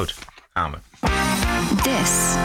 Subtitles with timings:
[0.00, 0.14] Goed,
[0.54, 0.78] gaan we.
[1.82, 2.36] This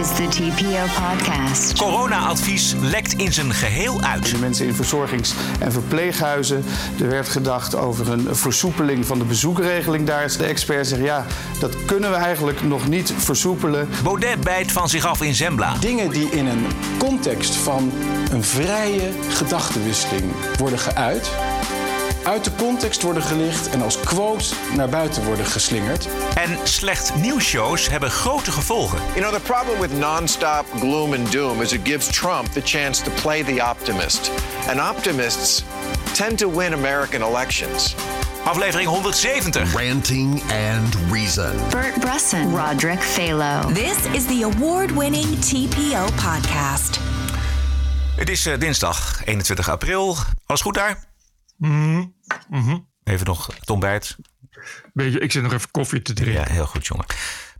[0.00, 1.78] is the TPO podcast.
[1.78, 4.30] Corona-advies lekt in zijn geheel uit.
[4.30, 6.64] De mensen in verzorgings- en verpleeghuizen.
[7.00, 10.36] Er werd gedacht over een versoepeling van de bezoekregeling daar.
[10.38, 11.26] De expert zegt ja,
[11.60, 13.88] dat kunnen we eigenlijk nog niet versoepelen.
[14.02, 15.76] Baudet bijt van zich af in Zembla.
[15.80, 16.66] Dingen die in een
[16.98, 17.92] context van
[18.30, 21.30] een vrije gedachtenwisseling worden geuit,
[22.24, 26.08] uit de context worden gelicht en als quote naar buiten worden geslingerd.
[26.34, 28.98] En slecht nieuwsshows hebben grote gevolgen.
[28.98, 33.02] You know, the problem with nonstop gloom and doom is it gives Trump the chance
[33.02, 34.30] to play the optimist.
[34.68, 35.62] And optimists
[36.12, 37.94] tend to win American elections.
[38.44, 39.74] Aflevering 170.
[39.74, 41.56] Ranting and Reason.
[41.70, 43.72] Bert Bresson, Roderick Phalo.
[43.72, 47.00] This is the award-winning TPO podcast.
[48.16, 50.16] Het is eh, dinsdag 21 april.
[50.46, 51.13] Alles goed daar?
[53.04, 54.16] Even nog het ontbijt.
[54.92, 56.42] Beetje, ik zit nog even koffie te drinken.
[56.42, 57.06] Ja, heel goed, jongen.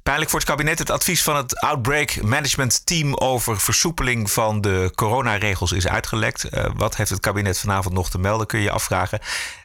[0.02, 0.78] Pijnlijk voor het kabinet.
[0.78, 6.44] Het advies van het Outbreak Management Team over versoepeling van de coronaregels is uitgelekt.
[6.44, 9.20] Eh, wat heeft het kabinet vanavond nog te melden, kun je je afvragen.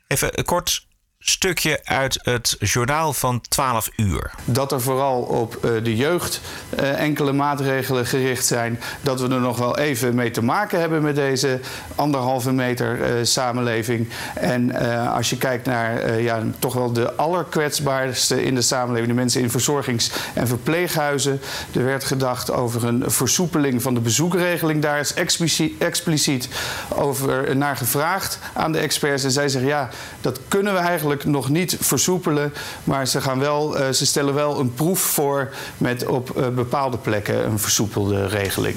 [0.07, 0.87] Even een kort
[1.19, 4.31] stukje uit het journaal van 12 uur.
[4.45, 8.79] Dat er vooral op eh, de jeugd eh, enkele maatregelen gericht zijn.
[9.01, 11.59] Dat we er nog wel even mee te maken hebben met deze
[11.95, 14.09] anderhalve meter eh, samenleving.
[14.35, 14.75] En
[15.13, 19.51] als je kijkt naar ja, toch wel de allerkwetsbaarste in de samenleving, de mensen in
[19.51, 21.41] verzorgings- en verpleeghuizen.
[21.73, 24.81] Er werd gedacht over een versoepeling van de bezoekregeling.
[24.81, 26.49] Daar is expliciet, expliciet
[26.89, 29.23] over naar gevraagd aan de experts.
[29.23, 29.89] En zij zeggen ja,
[30.21, 32.53] dat kunnen we eigenlijk nog niet versoepelen.
[32.83, 36.97] Maar ze, gaan wel, eh, ze stellen wel een proef voor met op eh, bepaalde
[36.97, 38.75] plekken een versoepelde regeling.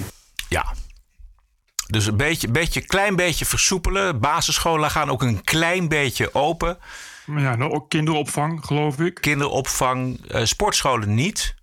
[0.49, 0.75] Ja.
[1.87, 4.21] Dus een beetje, beetje, klein beetje versoepelen.
[4.21, 6.79] Basisscholen gaan ook een klein beetje open.
[7.27, 9.15] Maar ja, nou, ook kinderopvang, geloof ik.
[9.15, 11.55] Kinderopvang, eh, sportscholen niet.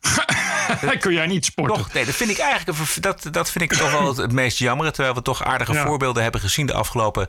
[1.00, 1.76] Kun jij niet sporten?
[1.76, 4.58] Toch, nee, dat vind ik eigenlijk dat, dat vind ik toch wel het, het meest
[4.58, 4.92] jammer.
[4.92, 5.86] Terwijl we toch aardige Ja.
[5.86, 7.28] voorbeelden hebben gezien de afgelopen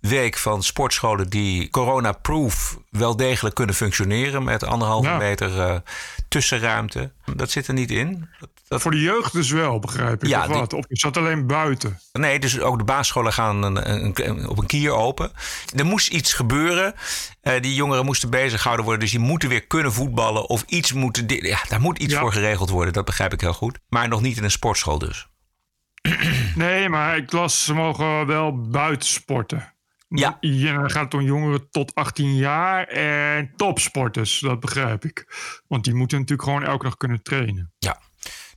[0.00, 5.16] week van sportscholen die corona-proof wel degelijk kunnen functioneren met anderhalve Ja.
[5.16, 5.76] meter eh,
[6.28, 7.12] tussenruimte.
[7.36, 8.28] Dat zit er niet in.
[8.74, 10.28] Dat, Voor de jeugd dus wel, begrijp ik.
[10.28, 10.72] Ja, of die- wat?
[10.72, 11.98] Of je zat alleen buiten.
[12.12, 15.32] Nee, dus ook de basisscholen gaan een, een- een- op een kier open.
[15.76, 16.94] Er moest iets gebeuren.
[17.40, 19.02] Eh, die jongeren moesten bezighouden worden.
[19.02, 20.48] Dus die moeten weer kunnen voetballen.
[20.48, 21.24] Of iets moeten.
[21.26, 22.20] Ja, daar moet iets Ja.
[22.20, 22.92] voor geregeld worden.
[22.92, 23.78] Dat begrijp ik heel goed.
[23.88, 25.26] Maar nog niet in een sportschool dus.
[26.54, 29.74] Nee, maar ik las, ze mogen wel buiten sporten.
[30.08, 30.36] Ja.
[30.40, 35.26] Ja, dan gaat het om jongeren tot 18 jaar en topsporters, dat begrijp ik.
[35.68, 37.72] Want die moeten natuurlijk gewoon elke dag kunnen trainen.
[37.78, 38.00] Ja.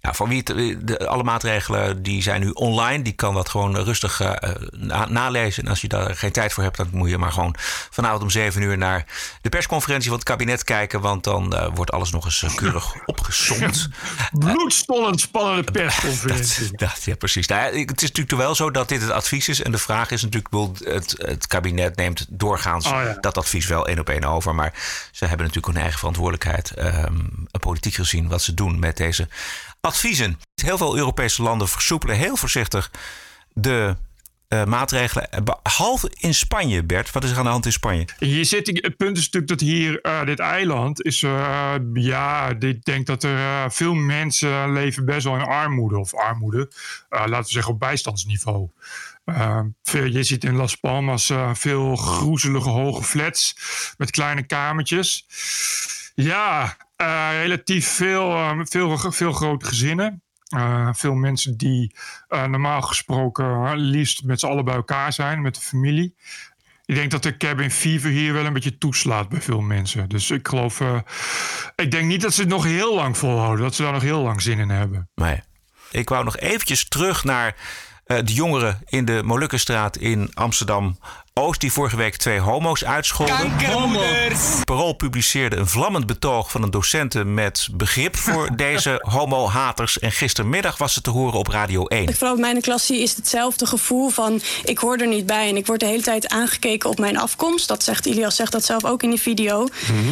[0.01, 3.03] Nou, voor wie het, de, alle maatregelen die zijn nu online.
[3.03, 5.63] Die kan dat gewoon rustig eh, na- nalezen.
[5.63, 7.55] En als je daar geen tijd voor hebt, dan moet je maar gewoon
[7.89, 9.05] vanavond om 7 uur naar
[9.41, 11.01] de persconferentie van het kabinet kijken.
[11.01, 13.89] Want dan eh, wordt alles nog eens eh, keurig opgezond.
[14.31, 16.69] Bloedstollend spannende persconferentie.
[16.71, 17.47] Dat, dat, ja, precies.
[17.47, 19.61] Nou, ja, het is natuurlijk wel zo dat dit het advies is.
[19.61, 23.17] En de vraag is natuurlijk, het, het kabinet neemt doorgaans Oh, ja.
[23.21, 24.55] dat advies wel één op één over.
[24.55, 24.73] Maar
[25.11, 27.15] ze hebben natuurlijk hun eigen verantwoordelijkheid, ehm,
[27.59, 29.27] politiek gezien, wat ze doen met deze
[29.87, 30.39] adviezen.
[30.61, 32.91] Heel veel Europese landen versoepelen heel voorzichtig
[33.53, 33.95] de
[34.47, 35.29] eh, maatregelen.
[35.43, 37.11] Behalve in Spanje, Bert.
[37.11, 38.05] Wat is er aan de hand in Spanje?
[38.19, 42.83] Hier zit, het punt is natuurlijk dat hier, eh, dit eiland is, eh, ja, ik
[42.83, 45.97] denk dat er eh, veel mensen leven best wel in armoede.
[45.97, 46.71] Of armoede,
[47.09, 48.69] eh, laten we zeggen op bijstandsniveau.
[49.27, 53.55] Eh, veel, je ziet in Las Palmas eh, veel groezelige hoge flats
[53.97, 55.25] met kleine kamertjes.
[56.15, 60.21] Ja, eh, relatief veel, eh, veel, veel grote gezinnen.
[60.47, 61.95] Eh, veel mensen die
[62.27, 66.15] eh, normaal gesproken liefst met z'n allen bij elkaar zijn, met de familie.
[66.85, 70.09] Ik denk dat de cabin fever hier wel een beetje toeslaat bij veel mensen.
[70.09, 70.81] Dus ik geloof,
[71.75, 74.21] ik denk niet dat ze het nog heel lang volhouden, dat ze daar nog heel
[74.21, 75.09] lang zin in hebben.
[75.15, 75.41] Nee.
[75.91, 77.55] Ik wou nog eventjes terug naar
[78.05, 80.97] de jongeren in de Molukkenstraat in Amsterdam.
[81.37, 83.51] Oost die vorige week twee homo's uitscholden.
[84.63, 89.99] Parool publiceerde een vlammend betoog van een docente met begrip voor deze homo-haters.
[89.99, 92.13] En gistermiddag was het te horen op Radio 1.
[92.13, 95.65] Vooral bij mijn klassie is hetzelfde gevoel van ik hoor er niet bij en ik
[95.65, 97.67] word de hele tijd aangekeken op mijn afkomst.
[97.67, 99.67] Dat zegt Ilias zegt dat zelf ook in die video.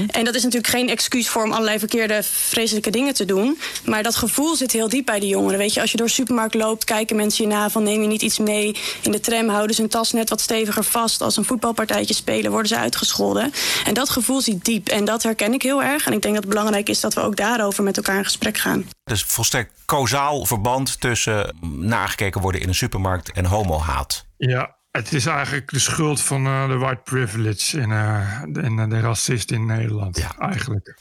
[0.07, 3.60] En dat is natuurlijk geen excuus voor om allerlei verkeerde vreselijke dingen te doen.
[3.86, 5.57] Maar dat gevoel zit heel diep bij die jongeren.
[5.57, 8.07] Weet je, als je door de supermarkt loopt, kijken mensen je na van neem je
[8.07, 8.75] niet iets mee.
[9.01, 11.13] In de tram houden ze hun tas net wat steviger vast.
[11.21, 13.51] Als een voetbalpartijtje spelen worden ze uitgescholden.
[13.85, 16.06] En dat gevoel zit diep en dat herken ik heel erg.
[16.07, 18.57] En ik denk dat het belangrijk is dat we ook daarover met elkaar in gesprek
[18.57, 18.89] gaan.
[19.03, 24.25] Dus volstrekt kausaal verband tussen nagekeken worden in een supermarkt en homo-haat.
[24.38, 28.79] Ja, het is eigenlijk de schuld van eh, de white privilege en, eh, de- en
[28.79, 30.18] eh, de racist in Nederland.
[30.18, 30.35] Ja.
[30.39, 30.97] Eigenlijk.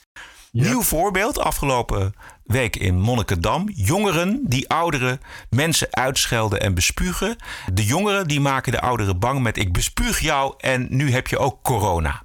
[0.55, 2.15] Nieuw voorbeeld afgelopen
[2.45, 3.69] week in Monnikendam.
[3.75, 5.19] Jongeren die oudere
[5.51, 7.37] mensen uitschelden en bespugen.
[7.73, 11.39] De jongeren die maken de ouderen bang met ik bespuug jou en nu heb je
[11.39, 12.23] ook corona.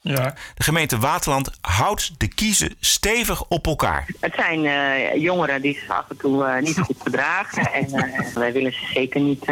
[0.00, 0.34] Ja.
[0.54, 4.08] De gemeente Waterland houdt de kiezen stevig op elkaar.
[4.20, 7.72] Het zijn uh, jongeren die zich af en toe uh, niet goed gedragen.
[7.72, 9.46] En uh, wij willen ze zeker niet,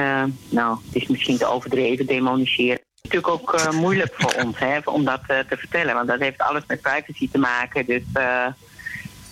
[0.48, 2.84] nou, het is misschien te overdreven, demoniseren.
[3.08, 5.94] Het is natuurlijk ook moeilijk voor ons hè, om dat te vertellen.
[5.94, 7.86] Want dat heeft alles met privacy te maken.
[7.86, 8.02] Dus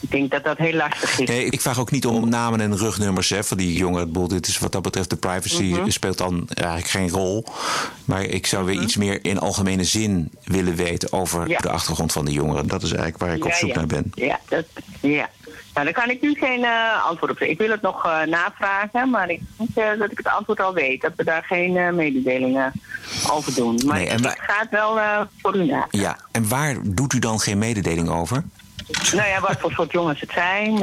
[0.01, 1.29] ik denk dat dat heel lastig is.
[1.29, 4.29] Nee, ik vraag ook niet om namen en rugnummers hè, van die jongeren.
[4.29, 5.91] Dit is wat dat betreft, de privacy Mhm.
[5.91, 7.45] speelt dan eigenlijk geen rol.
[8.05, 11.59] Maar ik zou weer iets meer in algemene zin willen weten over Ja.
[11.59, 12.67] de achtergrond van de jongeren.
[12.67, 13.75] Dat is eigenlijk waar ik op zoek ja.
[13.75, 14.13] naar ben.
[14.15, 14.65] Ja, dat,
[15.01, 15.31] ja.
[15.75, 17.53] Nou, daar kan ik nu geen eh, antwoord op geven.
[17.53, 20.75] Ik wil het nog eh, navragen, maar ik denk eh, dat ik het antwoord al
[20.75, 21.01] weet.
[21.01, 22.73] Dat we daar geen mededelingen
[23.31, 23.81] over doen.
[23.87, 25.87] Maar Nee, en het wel eh, voor u na.
[25.91, 28.43] Ja, en waar doet u dan geen mededeling over?
[29.13, 30.75] Nou ja, wat voor soort jongens het zijn.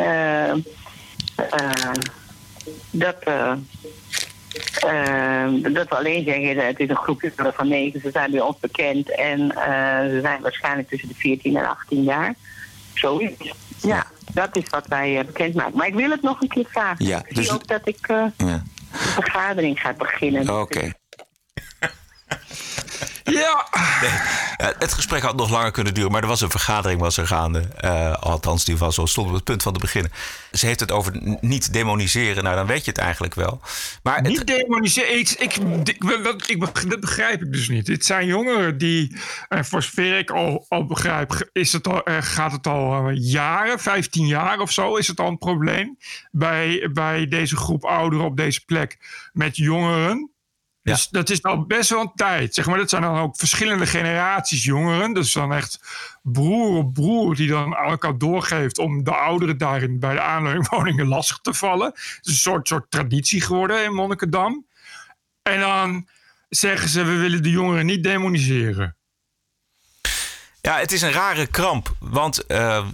[2.92, 3.24] dat,
[5.74, 8.02] dat we alleen zeggen, het is een groep jongeren van negen.
[8.02, 9.52] Ze zijn bij ons bekend en
[10.10, 12.36] ze zijn waarschijnlijk tussen de 14 en 18 jaar.
[12.94, 13.54] Zoiets.
[13.82, 15.78] Ja, dat is wat wij eh, bekendmaken.
[15.78, 17.06] Maar ik wil het nog een keer vragen.
[17.06, 18.46] Ja, ik zie dus- ook dat ik eh, Ja.
[18.48, 20.60] een vergadering ga beginnen.
[20.60, 20.92] Oké.
[23.34, 23.68] Ja.
[24.02, 24.12] Nee,
[24.58, 27.28] eh, het gesprek had nog langer kunnen duren, maar er was een vergadering was er
[27.28, 27.60] gaande.
[27.78, 30.12] Eh, althans, die was al stond op het punt van te beginnen.
[30.52, 32.44] Ze heeft het over niet demoniseren.
[32.44, 33.62] Nou, dan weet je het eigenlijk wel.
[34.04, 35.20] Maar het- Niet demoniseren.
[35.20, 37.86] Ik, ik, ik, dat, ik, dat begrijp ik dus niet.
[37.86, 39.18] Dit zijn jongeren die,
[39.50, 43.16] en voor zover ik al, al begrijp, is het al, eh, gaat het al eh,
[43.18, 45.98] jaren, 15 jaar of zo, is het al een probleem
[46.32, 48.98] bij, bij deze groep ouderen op deze plek
[49.34, 50.30] met jongeren.
[50.84, 52.54] Dus dat is al best wel een tijd.
[52.54, 55.14] Zeg maar, dat zijn dan ook verschillende generaties jongeren.
[55.14, 55.80] Dus dan echt
[56.22, 61.38] broer op broer die dan elkaar doorgeeft om de ouderen daarin bij de aanleunwoningen lastig
[61.38, 61.88] te vallen.
[61.88, 64.66] Het is een soort, soort traditie geworden in Monnikendam.
[65.42, 66.08] En dan
[66.50, 68.96] zeggen ze, we willen de jongeren niet demoniseren.
[70.62, 71.96] Ja, het is een rare kramp.
[72.00, 72.86] Want eh,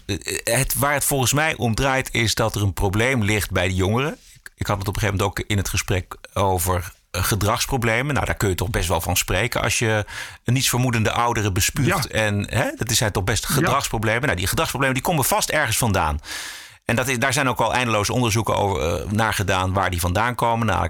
[0.44, 3.76] het, waar het volgens mij om draait is dat er een probleem ligt bij de
[3.76, 4.18] jongeren.
[4.56, 8.14] Ik, had het op een gegeven moment ook in het gesprek over gedragsproblemen.
[8.14, 10.06] Nou, daar kun je toch best wel van spreken als je
[10.44, 12.08] een nietsvermoedende ouderen bespuugt.
[12.08, 14.22] En hè, dat zijn toch best gedragsproblemen.
[14.22, 16.20] Nou, die gedragsproblemen die komen vast ergens vandaan.
[16.88, 20.00] En dat is, daar zijn ook al eindeloze onderzoeken over, eh, naar gedaan waar die
[20.00, 20.68] vandaan komen.
[20.68, 20.88] Nou,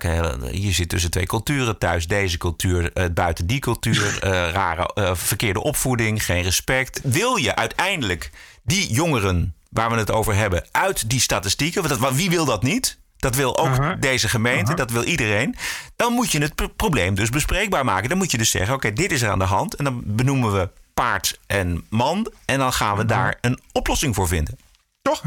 [0.51, 1.77] je zit tussen twee culturen.
[1.77, 4.17] Thuis deze cultuur, eh, buiten die cultuur.
[4.21, 6.99] eh, rare eh, verkeerde opvoeding, geen respect.
[7.03, 8.31] Wil je uiteindelijk
[8.63, 11.83] die jongeren waar we het over hebben uit die statistieken...
[11.83, 12.97] want dat, wie wil dat niet?
[13.17, 15.55] Dat wil ook deze gemeente, dat wil iedereen.
[15.95, 18.09] Dan moet je het pro- probleem dus bespreekbaar maken.
[18.09, 19.75] Dan moet je dus zeggen, oké, dit is er aan de hand.
[19.75, 22.31] En dan benoemen we paard en man.
[22.45, 24.57] En dan gaan we daar een oplossing voor vinden.
[25.01, 25.23] Toch?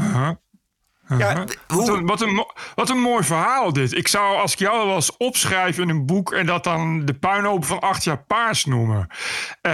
[1.17, 3.93] Ja, wat, een, wat, een, mo- wat een mooi verhaal dit.
[3.93, 6.33] Ik zou, als ik jou wel eens opschrijf in een boek...
[6.33, 9.07] en dat dan de puinhoop van acht jaar paars noemen...
[9.61, 9.71] eh,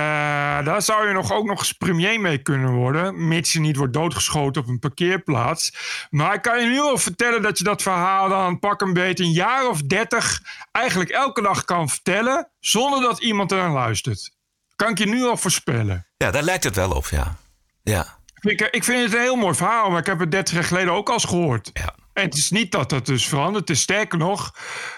[0.63, 3.27] daar zou je nog, ook nog eens premier mee kunnen worden...
[3.27, 5.77] mits je niet wordt doodgeschoten op een parkeerplaats.
[6.09, 9.23] Maar ik kan je nu al vertellen dat je dat verhaal dan pak een beetje...
[9.23, 10.41] een jaar of dertig
[10.71, 12.51] eigenlijk elke dag kan vertellen...
[12.59, 14.35] zonder dat iemand er aan luistert.
[14.75, 16.07] Kan ik je nu al voorspellen.
[16.17, 17.35] Ja, daar lijkt het wel op, ja.
[17.83, 18.16] Ja.
[18.47, 20.93] Ik, ik vind het een heel mooi verhaal, maar ik heb het 30 jaar geleden
[20.93, 21.69] ook al eens gehoord.
[21.73, 21.95] Ja.
[22.13, 23.67] En het is niet dat dat dus verandert.
[23.67, 24.55] Het is sterker nog,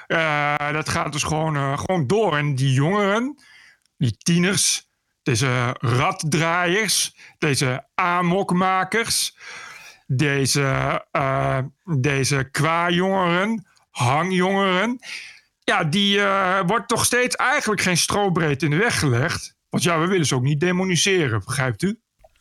[0.07, 2.37] eh, dat gaat dus gewoon, eh, gewoon door.
[2.37, 3.43] En die jongeren,
[3.97, 4.87] die tieners,
[5.23, 9.37] deze raddraaiers, deze amokmakers,
[10.07, 11.59] deze, eh
[11.99, 14.99] deze qua-jongeren, hangjongeren.
[15.63, 16.21] Ja, die
[16.65, 19.57] wordt toch steeds eigenlijk geen strobreed in de weg gelegd.
[19.69, 21.99] Want ja, we willen ze ook niet demoniseren, begrijpt u?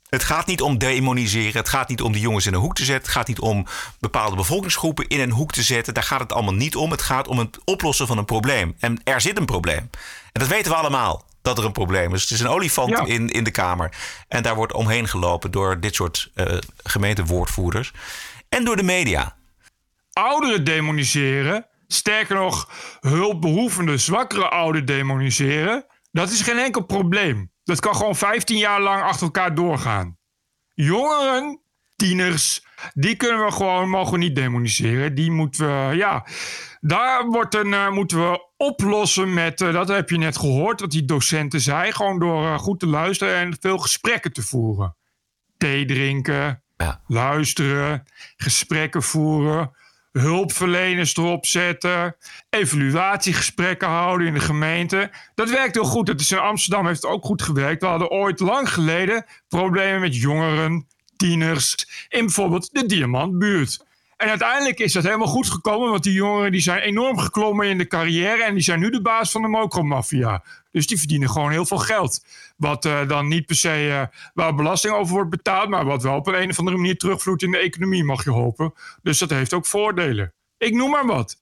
[0.09, 1.53] Het gaat niet om demoniseren.
[1.57, 3.05] Het gaat niet om die jongens in een hoek te zetten.
[3.05, 3.67] Het gaat niet om
[4.00, 5.95] bepaalde bevolkingsgroepen in een hoek te zetten.
[5.95, 6.91] Daar gaat het allemaal niet om.
[6.91, 8.75] Het gaat om het oplossen van een probleem.
[8.79, 9.91] En er zit een probleem.
[10.33, 11.27] En dat weten we allemaal.
[11.43, 12.23] Dat er een probleem is.
[12.23, 13.05] Het is een olifant Ja.
[13.05, 13.97] in, in de Kamer.
[14.29, 17.93] En daar wordt omheen gelopen door dit soort eh gemeentewoordvoerders.
[18.49, 19.37] En door de media.
[20.12, 21.67] ouderen demoniseren.
[21.87, 22.69] Sterker nog,
[23.00, 25.87] hulpbehoevende, zwakkere ouderen demoniseren.
[26.12, 27.50] Dat is geen enkel probleem.
[27.69, 30.17] Dat kan gewoon 15 jaar lang achter elkaar doorgaan.
[30.75, 31.61] Jongeren,
[31.97, 35.15] tieners, die kunnen we gewoon, mogen we niet demoniseren.
[35.15, 36.27] Die moeten we, ja,
[36.81, 40.91] daar wordt een, eh, moeten we oplossen met, eh, dat heb je net gehoord, wat
[40.91, 41.93] die docenten zei.
[41.93, 44.97] Gewoon door eh, goed te luisteren en veel gesprekken te voeren.
[45.57, 47.01] Thee drinken, Ja.
[47.07, 48.05] luisteren,
[48.37, 49.71] gesprekken voeren,
[50.19, 52.17] hulpverleners erop zetten,
[52.51, 55.11] evaluatiegesprekken houden in de gemeente.
[55.35, 56.09] Dat werkt heel goed.
[56.09, 57.83] Het is in Amsterdam heeft het ook goed gewerkt.
[57.83, 61.75] We hadden ooit lang geleden problemen met jongeren, tieners
[62.09, 63.87] in bijvoorbeeld de Diamantbuurt.
[64.19, 67.79] En uiteindelijk is dat helemaal goed gekomen, want die jongeren die zijn enorm geklommen in
[67.79, 70.45] de carrière en die zijn nu de baas van de mokromafia.
[70.71, 72.25] Dus die verdienen gewoon heel veel geld.
[72.57, 74.03] Wat uh, dan niet per se uh,
[74.35, 77.43] waar belasting over wordt betaald, maar wat wel op een, een of andere manier terugvloeit
[77.43, 78.75] in de economie, mag je hopen.
[79.03, 80.33] Dus dat heeft ook voordelen.
[80.57, 81.41] Ik noem maar wat.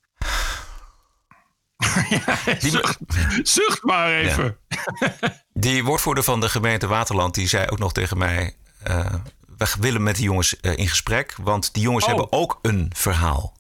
[2.09, 2.99] ja, zucht,
[3.43, 4.57] zucht, maar even.
[4.69, 5.45] Ja.
[5.53, 8.57] Die woordvoerder van de gemeente Waterland die zei ook nog tegen mij:
[8.89, 9.15] uh,
[9.59, 12.11] We willen met die jongens in gesprek, want die jongens oh.
[12.11, 13.55] hebben ook een verhaal.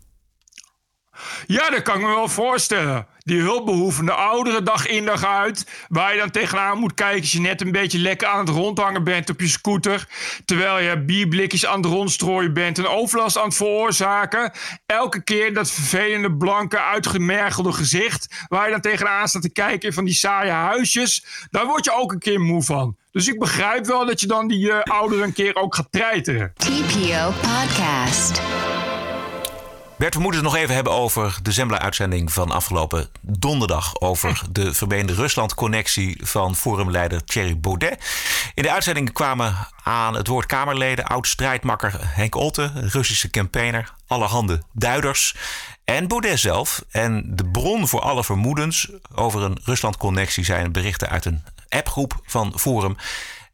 [1.47, 3.07] Ja, dat kan ik me wel voorstellen.
[3.19, 5.67] Die hulpbehoevende ouderen dag in dag uit.
[5.89, 9.05] Waar je dan tegenaan moet kijken als je net een beetje lekker aan het rondhangen
[9.05, 10.09] bent op je scooter.
[10.45, 14.53] Terwijl je bierblikjes aan het rondstrooien bent en overlast aan het veroorzaken.
[14.87, 18.45] Elke keer dat vervelende, blanke, uitgemergelde gezicht.
[18.49, 21.25] Waar je dan tegenaan staat te kijken van die saaie huisjes.
[21.51, 22.97] Daar word je ook een keer moe van.
[23.11, 26.53] Dus ik begrijp wel dat je dan die uh, ouderen een keer ook gaat treiteren.
[26.57, 28.41] TPO Podcast.
[29.99, 34.01] Bert, we moeten het nog even hebben over de Zembla-uitzending van afgelopen donderdag.
[34.01, 38.05] Over de vermeende Rusland-connectie van forumleider Thierry Baudet.
[38.55, 45.37] In de uitzending kwamen aan het woord Kamerleden, oud-strijdmakker Henk Otte, Russische campaigner, allerhande duiders.
[45.85, 46.85] En Baudet zelf.
[46.91, 52.59] En de bron voor alle vermoedens over een Rusland-connectie zijn berichten uit een appgroep van
[52.59, 52.97] Forum.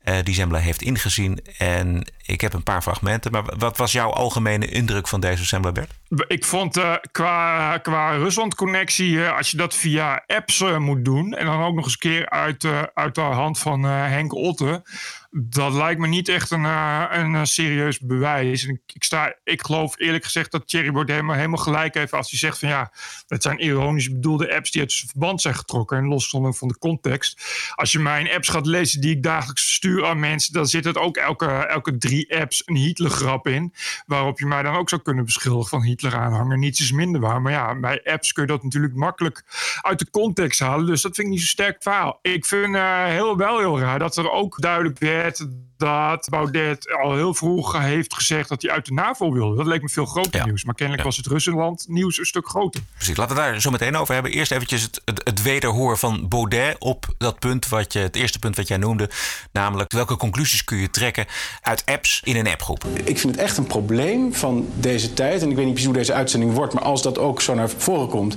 [0.05, 1.41] Uh, die Zembla heeft ingezien.
[1.59, 3.33] En ik heb een paar fragmenten.
[3.33, 5.91] Maar wat was jouw algemene indruk van deze Zembla, Bert?
[6.27, 11.35] Ik vond uh, qua, qua Rusland-connectie, uh, als je dat via apps moet doen...
[11.35, 14.83] en dan ook nog eens een keer uit, uit de hand van Henk Otte...
[15.31, 18.67] dat lijkt me niet echt een, een serieus bewijs.
[18.67, 22.13] En ik, sta, ik geloof eerlijk gezegd dat Thierry Baudet helemaal, helemaal gelijk heeft...
[22.13, 22.93] als hij zegt van ja,
[23.27, 24.71] het zijn ironisch bedoelde apps...
[24.71, 27.43] die uit zijn verband zijn getrokken en losstonden van de context.
[27.75, 30.53] Als je mijn apps gaat lezen die ik dagelijks verstuur aan mensen...
[30.53, 33.75] dan zit het ook elke, elke drie apps een Hitler-grap in...
[34.07, 36.59] waarop je mij dan ook zou kunnen beschuldigen van Hitler aanhanger.
[36.59, 37.43] Niets is minder waar.
[37.43, 39.45] Maar ja, bij apps kun je dat natuurlijk makkelijk
[39.81, 40.87] uit de context halen.
[40.87, 42.19] Dus dat vind ik niet zo sterk verhaal.
[42.23, 45.47] Ik vind uh, heel, wel heel raar dat er ook duidelijk werd
[45.83, 49.57] dat Baudet al heel vroeg heeft gezegd dat hij uit de NAVO wilde.
[49.57, 50.45] Dat leek me veel groter ja.
[50.45, 50.65] nieuws.
[50.65, 51.09] Maar kennelijk ja.
[51.09, 52.81] was het Rusland nieuws een stuk groter.
[52.95, 54.33] Precies, laten we daar zo meteen over hebben.
[54.33, 58.39] Eerst eventjes het, het, het wederhoor van Baudet op dat punt wat je, het eerste
[58.39, 59.11] punt wat jij noemde.
[59.53, 61.27] Namelijk, welke conclusies kun je trekken
[61.61, 62.85] uit apps in een appgroep?
[63.05, 65.43] Ik vind het echt een probleem van deze tijd.
[65.43, 66.75] En ik weet niet precies hoe deze uitzending wordt.
[66.75, 68.37] Maar als dat ook zo naar voren komt.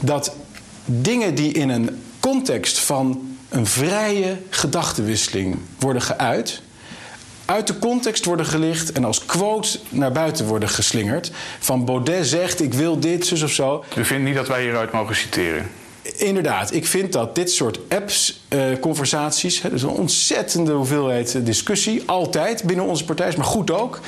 [0.00, 0.34] Dat
[0.84, 6.62] dingen die in een context van een vrije gedachtenwisseling worden geuit,
[7.44, 11.30] uit de context worden gelicht en als quote naar buiten worden geslingerd.
[11.58, 13.84] Van Baudet zegt: Ik wil dit, zus of zo.
[13.96, 15.70] U vindt niet dat wij hieruit mogen citeren?
[16.16, 22.84] Inderdaad, ik vind dat dit soort apps-conversaties, uh, dus een ontzettende hoeveelheid discussie, altijd binnen
[22.84, 24.00] onze partij, maar goed ook.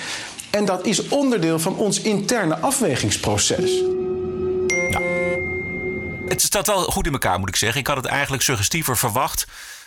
[0.57, 3.83] En dat is onderdeel van ons interne afwegingsproces.
[6.29, 7.81] Het staat wel goed in elkaar, moet ik zeggen.
[7.81, 9.47] Ik had het eigenlijk suggestiever verwacht.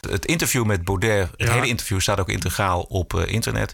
[0.10, 3.74] Het interview met Baudet, het hele interview staat ook integraal op uh, internet.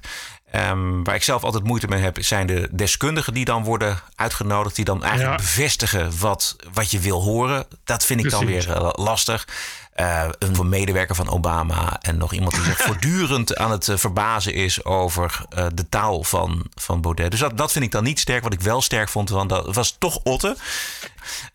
[0.55, 4.75] Um, waar ik zelf altijd moeite mee heb, zijn de deskundigen die dan worden uitgenodigd.
[4.75, 5.45] Die dan eigenlijk ja.
[5.45, 7.65] bevestigen wat, wat je wil horen.
[7.83, 8.65] Dat vind ik Precies.
[8.65, 9.47] dan weer uh, lastig.
[9.95, 14.53] Uh, een medewerker van Obama en nog iemand die zich voortdurend aan het uh, verbazen
[14.53, 17.31] is over uh, de taal van, van Baudet.
[17.31, 18.43] Dus dat, dat vind ik dan niet sterk.
[18.43, 20.57] Wat ik wel sterk vond, want dat was toch Otte.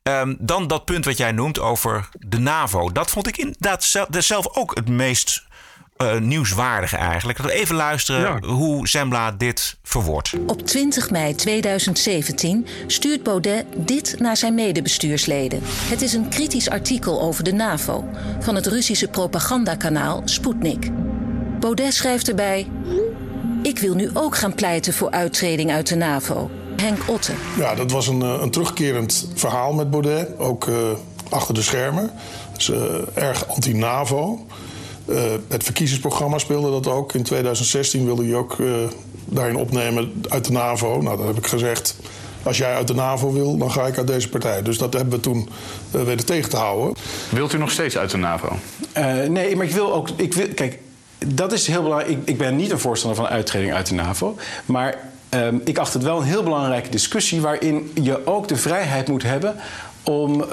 [0.03, 2.93] Um, dan dat punt wat jij noemt over de NAVO.
[2.93, 5.49] Dat vond ik inderdaad zelf ook het meest
[6.03, 7.39] uh, nieuwswaardige eigenlijk.
[7.39, 8.49] Laten we even luisteren ja.
[8.49, 10.33] hoe Zembla dit verwoordt.
[10.47, 15.61] Op 20 mei 2017 stuurt Baudet dit naar zijn medebestuursleden.
[15.65, 18.05] Het is een kritisch artikel over de NAVO
[18.41, 20.91] van het Russische propagandakanaal Sputnik.
[21.61, 22.67] Baudet schrijft erbij...
[23.63, 26.51] Ik wil nu ook gaan pleiten voor uittreding uit de NAVO.
[26.83, 27.33] Henk Otte.
[27.57, 30.39] Ja, dat was een, een terugkerend verhaal met Baudet.
[30.39, 30.77] Ook uh,
[31.29, 32.11] achter de schermen.
[32.53, 32.77] Dus, uh,
[33.15, 34.47] erg anti-NAVO.
[35.11, 37.15] Uh, het verkiezingsprogramma speelde dat ook.
[37.15, 38.75] In 2016 wilde hij ook uh,
[39.25, 41.01] daarin opnemen uit de NAVO.
[41.01, 41.97] Nou, dan heb ik gezegd.
[42.43, 44.63] Als jij uit de NAVO wil, dan ga ik uit deze partij.
[44.63, 45.49] Dus dat hebben we toen
[45.95, 46.95] uh, weten tegen te houden.
[47.31, 48.57] Wilt u nog steeds uit de NAVO?
[49.29, 50.09] nee, maar ik wil ook.
[50.17, 50.79] Ik wil, kijk,
[51.27, 52.19] dat is heel belangrijk.
[52.19, 54.37] Ik, ik ben niet een voorstander van uittreding uit de NAVO.
[54.65, 54.99] Maar
[55.31, 57.41] um, ik acht het wel een heel belangrijke discussie.
[57.41, 59.57] waarin je ook de vrijheid moet hebben
[60.03, 60.45] om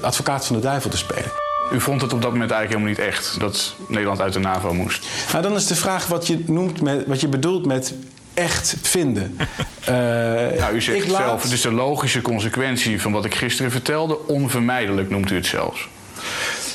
[0.00, 1.51] advocaat van de duivel te spelen.
[1.72, 4.74] U vond het op dat moment eigenlijk helemaal niet echt dat Nederland uit de NAVO
[4.74, 5.06] moest.
[5.30, 7.94] Nou, dan is de vraag wat je, noemt met, wat je bedoelt met
[8.34, 9.36] echt vinden.
[9.80, 9.86] uh,
[10.60, 11.20] nou, u zegt laat...
[11.20, 14.28] zelf, het is de logische consequentie van wat ik gisteren vertelde.
[14.28, 15.88] Onvermijdelijk noemt u het zelfs.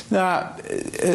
[0.08, 0.44] Nou,
[1.04, 1.10] uh,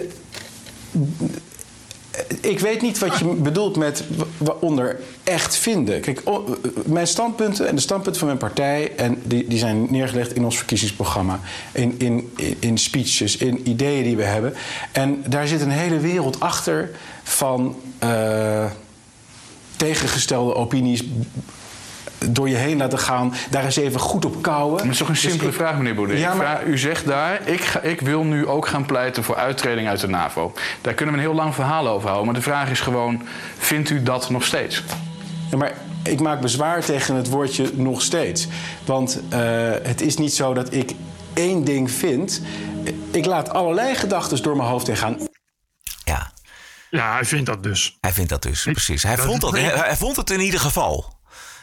[2.42, 4.04] ik weet niet wat je bedoelt met
[4.60, 6.02] onder echt vinden.
[6.02, 6.22] Kijk,
[6.86, 8.96] mijn standpunten en de standpunten van mijn partij...
[8.96, 11.40] en die, die zijn neergelegd in ons verkiezingsprogramma.
[11.72, 14.54] In, in, in speeches, in ideeën die we hebben.
[14.92, 16.92] En daar zit een hele wereld achter
[17.24, 18.66] van uh,
[19.76, 21.04] tegengestelde opinies
[22.30, 24.74] door je heen laten gaan, daar eens even goed op kouwen.
[24.74, 26.20] Maar dat is toch een dus simpele vraag, meneer Baudet.
[26.20, 26.64] Ja, maar...
[26.66, 30.08] U zegt daar, ik, ga, ik wil nu ook gaan pleiten voor uittreding uit de
[30.08, 30.54] NAVO.
[30.82, 32.26] Daar kunnen we een heel lang verhaal over houden.
[32.26, 33.22] Maar de vraag is gewoon,
[33.58, 34.84] vindt u dat nog steeds?
[35.52, 38.48] Ja, maar ik maak bezwaar tegen het woordje nog steeds.
[38.86, 39.40] Want uh,
[39.84, 40.92] het is niet zo dat ik
[41.34, 42.42] één ding vind.
[43.12, 45.18] Ik laat allerlei gedachten door mijn hoofd heen gaan.
[46.04, 46.32] Ja.
[46.90, 47.98] Ja, hij vindt dat dus.
[48.00, 49.04] Hij vindt dat dus, precies.
[49.04, 51.13] Hij, vond, dat, hij, hij vond het in ieder geval.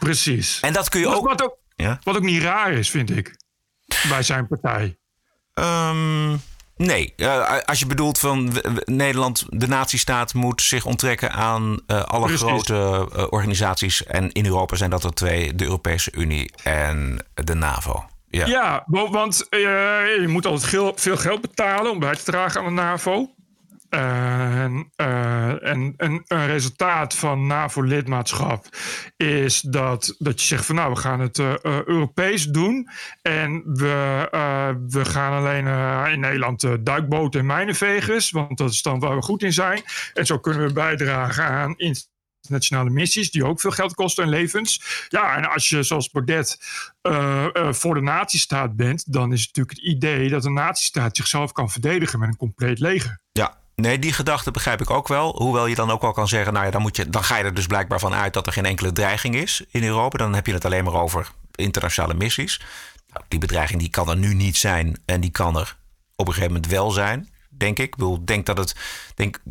[0.05, 0.59] Precies.
[0.59, 1.27] En dat kun je ook...
[1.27, 1.99] Wat ook, ja?
[2.03, 3.35] wat ook niet raar is, vind ik.
[4.09, 4.97] Bij zijn partij.
[5.53, 6.41] Um,
[6.75, 7.13] nee.
[7.17, 12.41] Uh, als je bedoelt van Nederland, de natiestaat moet zich onttrekken aan uh, alle Precies.
[12.41, 14.03] grote uh, organisaties.
[14.03, 18.05] En in Europa zijn dat er twee: de Europese Unie en de NAVO.
[18.29, 22.81] Ja, ja want je moet altijd veel geld betalen om bij te dragen aan de
[22.81, 23.29] NAVO.
[23.91, 28.65] En, uh, en, en, een resultaat van NAVO-lidmaatschap
[29.17, 32.89] is dat, dat je zegt van nou, we gaan het uh, Europees doen.
[33.21, 34.27] En we,
[34.89, 35.67] we gaan alleen
[36.11, 39.81] in Nederland duikboten en mijnenvegers, want dat is dan waar we goed in zijn.
[40.13, 45.05] En zo kunnen we bijdragen aan internationale missies, die ook veel geld kosten en levens.
[45.09, 46.57] Ja, en als je zoals Baudet
[47.71, 51.69] voor de natiestaat bent, dan is het natuurlijk het idee dat een natiestaat zichzelf kan
[51.71, 53.20] verdedigen met een compleet leger.
[53.81, 55.35] Nee, die gedachte begrijp ik ook wel.
[55.37, 57.43] Hoewel je dan ook wel kan zeggen, nou ja, dan, moet je, dan ga je
[57.43, 60.17] er dus blijkbaar van uit dat er geen enkele dreiging is in Europa.
[60.17, 62.61] Dan heb je het alleen maar over internationale missies.
[63.13, 65.77] Nou, die bedreiging die kan er nu niet zijn en die kan er
[66.15, 67.85] op een gegeven moment wel zijn, denk ik.
[67.85, 68.75] Ik bedoel, denk dat het.
[69.15, 69.41] Denk,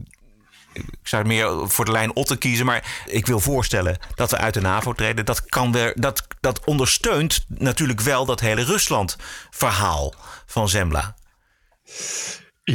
[0.73, 4.55] ik zou meer voor de lijn Otte kiezen, maar ik wil voorstellen dat we uit
[4.55, 5.25] de NAVO treden.
[5.25, 10.15] Dat, kan weer, dat, dat ondersteunt natuurlijk wel dat hele Rusland-verhaal
[10.47, 11.15] van Zembla.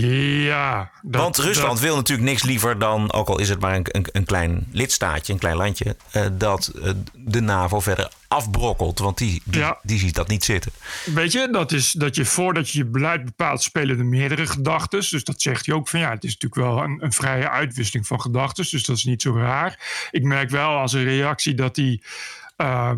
[0.02, 0.92] Ja.
[1.02, 4.06] Dat, Want Rusland wil natuurlijk niks liever dan, ook al is het maar een, een,
[4.12, 9.00] een klein lidstaatje, een klein landje, uh, dat uh, de NAVO verder afbrokkelt.
[9.00, 9.80] Want die, die, ja.
[9.84, 10.72] die, ziet dat niet zitten.
[11.06, 15.00] Weet je, dat is dat je voordat je je beleid bepaalt, spelen er meerdere gedachten.
[15.00, 18.08] Dus dat zegt hij ook van ja, het is natuurlijk wel een, een vrije uitwisseling
[18.08, 18.66] van gedachten.
[18.70, 20.08] Dus dat is niet zo raar.
[20.12, 22.02] Ik merk wel als een reactie dat hij.
[22.58, 22.92] Uh,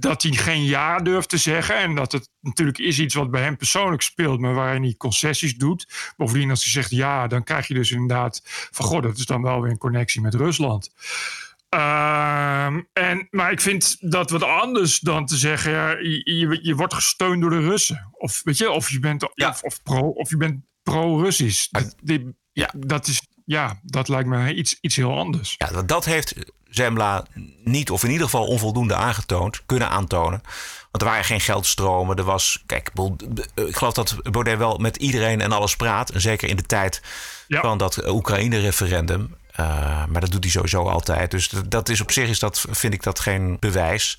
[0.00, 1.76] dat hij geen ja durft te zeggen.
[1.76, 5.56] En dat het natuurlijk is iets wat bij hem persoonlijk speelt, maar waarin hij concessies
[5.56, 6.12] doet.
[6.16, 9.42] Bovendien, als hij zegt ja, dan krijg je dus inderdaad van god, dat is dan
[9.42, 10.90] wel weer een connectie met Rusland.
[11.74, 16.94] Uh, en, maar ik vind dat wat anders dan te zeggen, ja, je, je, wordt
[16.94, 18.08] gesteund door de Russen.
[18.12, 19.48] Of, weet je, of je bent, ja.
[19.48, 21.68] of, of, pro, of je bent pro-Russisch.
[22.52, 22.70] Ja.
[22.76, 25.54] Dat, is, ja, dat lijkt me iets, iets heel anders.
[25.58, 26.34] Ja, dat heeft
[26.68, 27.26] Zembla
[27.64, 30.40] niet, of in ieder geval onvoldoende aangetoond, kunnen aantonen.
[30.90, 32.16] Want er waren geen geldstromen.
[32.16, 32.90] Er was, kijk,
[33.54, 36.10] ik geloof dat Baudet wel met iedereen en alles praat.
[36.10, 37.02] En zeker in de tijd
[37.48, 39.34] van dat Oekraïne-referendum.
[39.60, 41.30] Uh, maar dat doet hij sowieso altijd.
[41.30, 44.18] Dus dat is op zich is dat, vind ik dat geen bewijs.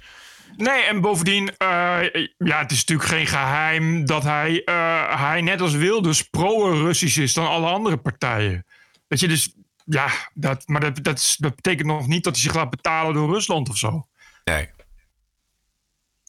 [0.58, 1.98] Nee, en bovendien, uh,
[2.38, 7.34] ja, het is natuurlijk geen geheim dat hij, uh, hij net als Wilders pro-Russisch is
[7.34, 8.66] dan alle andere partijen.
[9.08, 12.54] Weet je, dus ja, dat, maar dat, dat, dat betekent nog niet dat hij zich
[12.54, 14.08] laat betalen door Rusland of zo.
[14.44, 14.70] Nee.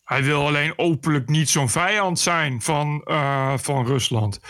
[0.08, 4.40] Hij wil alleen openlijk niet zo'n vijand zijn van, uh, van Rusland.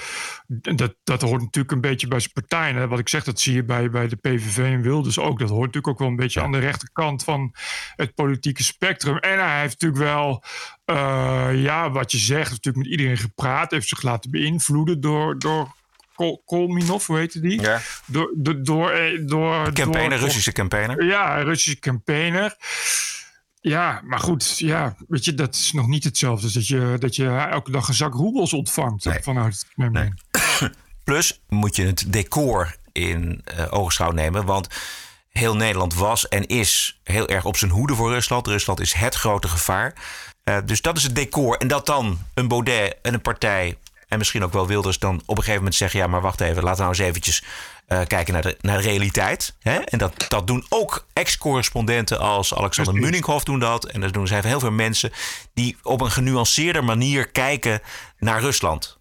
[0.47, 2.73] Dat, dat hoort natuurlijk een beetje bij zijn partij.
[2.73, 2.89] Hè?
[2.89, 5.39] Wat ik zeg, dat zie je bij, bij de PVV en Wilders ook.
[5.39, 6.47] Dat hoort natuurlijk ook wel een beetje ja.
[6.47, 7.55] aan de rechterkant van
[7.97, 9.17] het politieke spectrum.
[9.17, 10.43] En hij heeft natuurlijk wel,
[10.87, 13.71] uh, ja, wat je zegt, natuurlijk met iedereen gepraat.
[13.71, 15.77] Heeft zich laten beïnvloeden door, door
[16.45, 17.61] Kolminov, hoe heette die?
[17.61, 17.81] Ja.
[18.07, 18.93] Door, door, door,
[19.27, 21.05] door campaigner, door, Russische campaigner.
[21.05, 22.57] Ja, Russische campaigner.
[23.61, 27.17] Ja, maar goed, ja, weet je, dat is nog niet hetzelfde als dat je, dat
[27.17, 29.23] je elke dag een zak roebels ontvangt nee.
[29.23, 30.15] vanuit het Kremlin.
[30.61, 30.71] Nee.
[31.05, 34.69] Plus moet je het decor in uh, ogenschouw nemen, want
[35.29, 38.47] heel Nederland was en is heel erg op zijn hoede voor Rusland.
[38.47, 39.95] Rusland is het grote gevaar.
[40.45, 41.57] Uh, dus dat is het decor.
[41.57, 45.29] En dat dan een Baudet en een partij en misschien ook wel Wilders dan op
[45.29, 47.43] een gegeven moment zeggen: ja, maar wacht even, laten we nou eens eventjes
[47.89, 49.57] uh, kijken naar de, naar de realiteit.
[49.61, 49.77] Hè?
[49.77, 53.85] En dat, dat doen ook ex-correspondenten als Alexander Munninghoff doen dat.
[53.85, 55.13] En dat doen zijn heel veel mensen
[55.55, 57.81] die op een genuanceerde manier kijken
[58.19, 58.99] naar Rusland.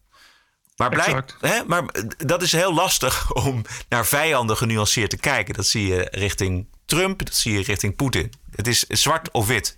[0.76, 1.84] Maar, blijkt, hè, maar
[2.18, 5.54] dat is heel lastig om naar vijanden genuanceerd te kijken.
[5.54, 8.34] Dat zie je richting Trump, dat zie je richting Poetin.
[8.56, 9.78] Het is zwart of wit.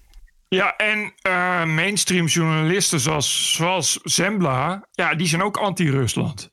[0.49, 6.51] Ja, en uh, mainstream journalisten zoals, zoals Zembla, ja, die zijn ook anti-Rusland.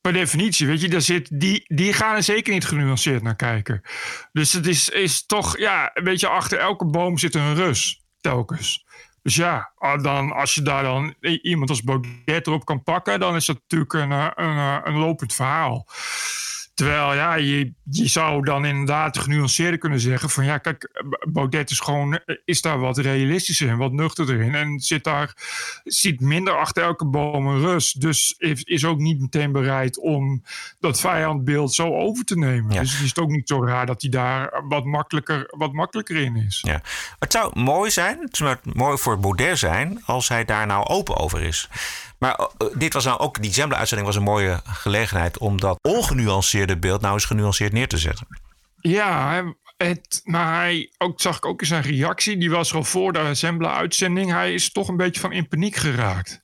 [0.00, 3.80] per definitie, weet je, daar zit, die, die gaan er zeker niet genuanceerd naar kijken.
[4.32, 8.84] Dus het is, is toch, ja, weet je, achter elke boom zit een rus, telkens.
[9.22, 13.46] Dus ja, dan, als je daar dan iemand als Baudet erop kan pakken, dan is
[13.46, 15.86] dat natuurlijk een, een, een, een lopend verhaal.
[16.76, 21.80] Terwijl ja, je, je zou dan inderdaad genuanceerder kunnen zeggen van ja, kijk, Baudet is
[21.80, 24.54] gewoon, is daar wat realistischer en wat nuchterder in.
[24.54, 25.32] En zit daar,
[25.84, 28.00] ziet minder achter elke boom een rust.
[28.00, 30.42] Dus is, is ook niet meteen bereid om
[30.80, 32.70] dat vijandbeeld zo over te nemen.
[32.80, 36.36] Dus het is ook niet zo raar dat hij daar wat makkelijker, wat makkelijker in
[36.36, 36.60] is.
[36.62, 36.82] Ja.
[37.18, 41.16] Het zou mooi zijn, het zou mooi voor Baudet zijn, als hij daar nou open
[41.16, 41.68] over is.
[42.18, 46.78] Maar eh, dit was nou ook, die Zembla-uitzending was een mooie gelegenheid om dat ongenuanceerde
[46.78, 48.26] beeld nou eens genuanceerd neer te zetten.
[48.80, 49.44] Ja,
[49.76, 53.34] het, maar hij ook, zag ik ook in zijn reactie, die was al voor de
[53.34, 56.40] Zembla-uitzending, hij is toch een beetje van in paniek geraakt.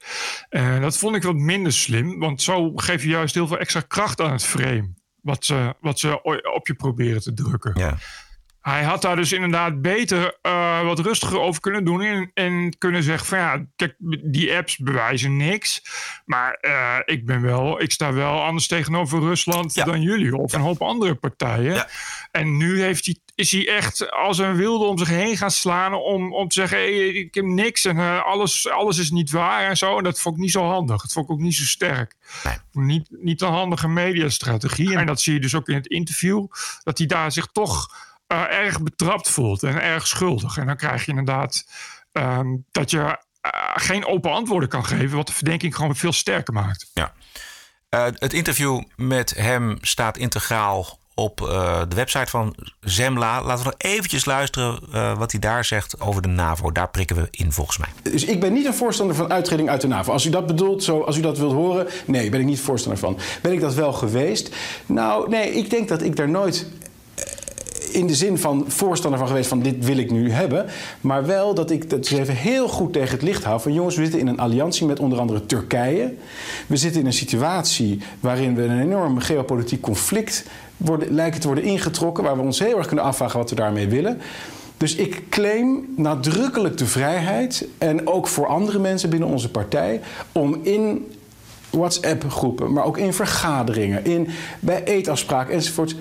[0.49, 3.81] En dat vond ik wat minder slim, want zo geef je juist heel veel extra
[3.81, 4.95] kracht aan het frame.
[5.21, 6.23] Wat ze, wat ze
[6.55, 7.79] op je proberen te drukken.
[7.79, 7.99] Ja
[8.63, 12.03] hij had daar dus inderdaad beter uh, wat rustiger over kunnen doen.
[12.03, 15.83] En, en, kunnen zeggen van ja, kijk, die apps bewijzen niks.
[16.25, 20.37] Maar uh, ik ben wel, ik sta wel anders tegenover Rusland dan jullie.
[20.37, 21.75] Of een hoop andere partijen.
[21.75, 21.89] Ja.
[22.31, 25.95] En nu heeft hij, is hij echt als een wilde om zich heen gaan slaan.
[25.95, 29.69] Om, om te zeggen, hey, ik heb niks en uh, alles, alles is niet waar
[29.69, 29.99] en zo.
[29.99, 31.03] En dat vond ik niet zo handig.
[31.03, 32.15] Dat vond ik ook niet zo sterk.
[32.45, 32.57] Nee.
[32.73, 34.97] Niet, niet een handige mediastrategie.
[34.97, 36.47] En dat zie je dus ook in het interview.
[36.83, 40.57] Dat hij daar zich toch uh, erg betrapt voelt en erg schuldig.
[40.57, 41.67] En dan krijg je inderdaad
[42.13, 43.17] um, dat je uh,
[43.75, 46.91] geen open antwoorden kan geven, wat de verdenking gewoon veel sterker maakt.
[46.95, 47.13] Ja.
[47.91, 51.37] Uh, het interview met hem staat integraal op
[51.89, 53.43] de website van Zemla.
[53.43, 56.73] Laten we nog eventjes luisteren wat hij daar zegt over de NAVO.
[56.73, 57.89] Daar prikken we in volgens mij.
[58.13, 60.13] Dus ik ben niet een voorstander van uittreding uit de NAVO.
[60.13, 63.01] Als u dat bedoelt, zo, als u dat wilt horen, nee, ben ik niet voorstander
[63.01, 63.19] van.
[63.43, 64.55] Ben ik dat wel geweest?
[64.87, 66.67] Nou, nee, ik denk dat ik daar nooit
[67.93, 70.67] in de zin van voorstander van geweest van dit wil ik nu hebben.
[71.01, 74.03] Maar wel dat ik dat even heel goed tegen het licht hou van jongens, we
[74.03, 76.15] zitten in een alliantie met onder andere Turkije.
[76.67, 80.45] We zitten in een situatie waarin we een enorm geopolitiek conflict
[80.77, 82.25] worden, lijken te worden ingetrokken.
[82.25, 84.21] Waar we ons heel erg kunnen afvragen wat we daarmee willen.
[84.77, 90.01] Dus ik claim nadrukkelijk de vrijheid, en ook voor andere mensen binnen onze partij,
[90.33, 91.07] om in
[91.71, 94.29] WhatsApp-groepen, maar ook in vergaderingen, in,
[94.61, 95.95] bij eetafspraken enzovoort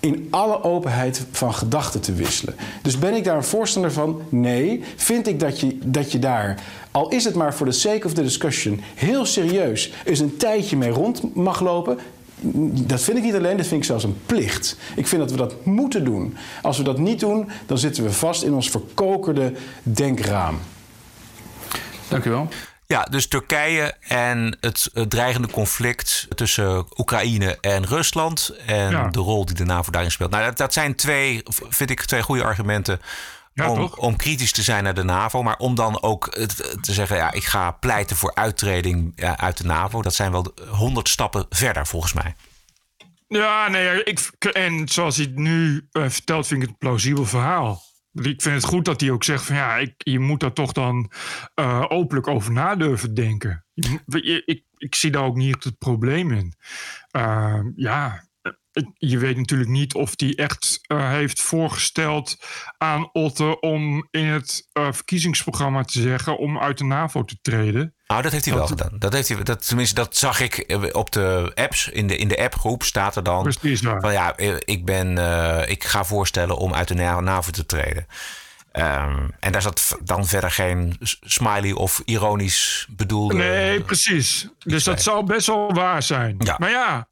[0.00, 2.54] in alle openheid van gedachten te wisselen.
[2.82, 4.20] Dus ben ik daar een voorstander van?
[4.28, 4.82] Nee.
[4.96, 8.12] Vind ik dat je, dat je daar, al is het maar voor the sake of
[8.12, 11.98] the discussion, heel serieus eens een tijdje mee rond mag lopen?
[12.86, 14.76] Dat vind ik niet alleen, dat vind ik zelfs een plicht.
[14.96, 16.36] Ik vind dat we dat moeten doen.
[16.62, 20.58] Als we dat niet doen, dan zitten we vast in ons verkokerde denkraam.
[22.08, 22.48] Dank u wel.
[22.88, 28.54] Ja, dus Turkije en het, dreigende conflict tussen Oekraïne en Rusland.
[28.66, 30.30] En de rol die de NAVO daarin speelt.
[30.30, 33.00] Nou, dat, dat zijn twee, vind ik, twee goede argumenten.
[33.54, 36.30] om, om, kritisch te zijn naar de NAVO, maar om dan ook
[36.80, 40.02] te zeggen: ja, ik ga pleiten voor uittreding uit de NAVO.
[40.02, 42.34] Dat zijn wel honderd stappen verder, volgens mij.
[43.28, 44.18] Ja, nee, ik,
[44.52, 47.82] en zoals hij het nu uh, vertelt, vind ik het een plausibel verhaal.
[48.20, 50.72] Ik vind het goed dat hij ook zegt van ja, ik, je moet daar toch
[50.72, 51.10] dan
[51.54, 53.64] uh, openlijk over na durven denken.
[54.44, 56.54] Ik, ik zie daar ook niet het probleem in.
[57.16, 58.27] Uh, ja,
[58.94, 62.36] je weet natuurlijk niet of hij echt uh, heeft voorgesteld
[62.78, 67.94] aan Otte om in het uh, verkiezingsprogramma te zeggen om uit de NAVO te treden.
[68.06, 68.98] Nou, dat heeft hij wel gedaan.
[68.98, 71.88] Dat heeft hij, dat, tenminste, dat zag ik eh, op de apps.
[71.88, 73.42] In de, in de appgroep staat er dan.
[73.42, 74.00] Precies waar.
[74.00, 78.06] Van ja, ik, ben, uh, ik ga voorstellen om uit de NAVO te treden.
[78.72, 83.34] Um, en daar zat dan verder geen smiley of ironisch bedoelde.
[83.34, 84.48] Nee, precies.
[84.58, 86.36] Dus dat zou best wel waar zijn.
[86.38, 86.56] Ja.
[86.58, 87.08] Maar ja,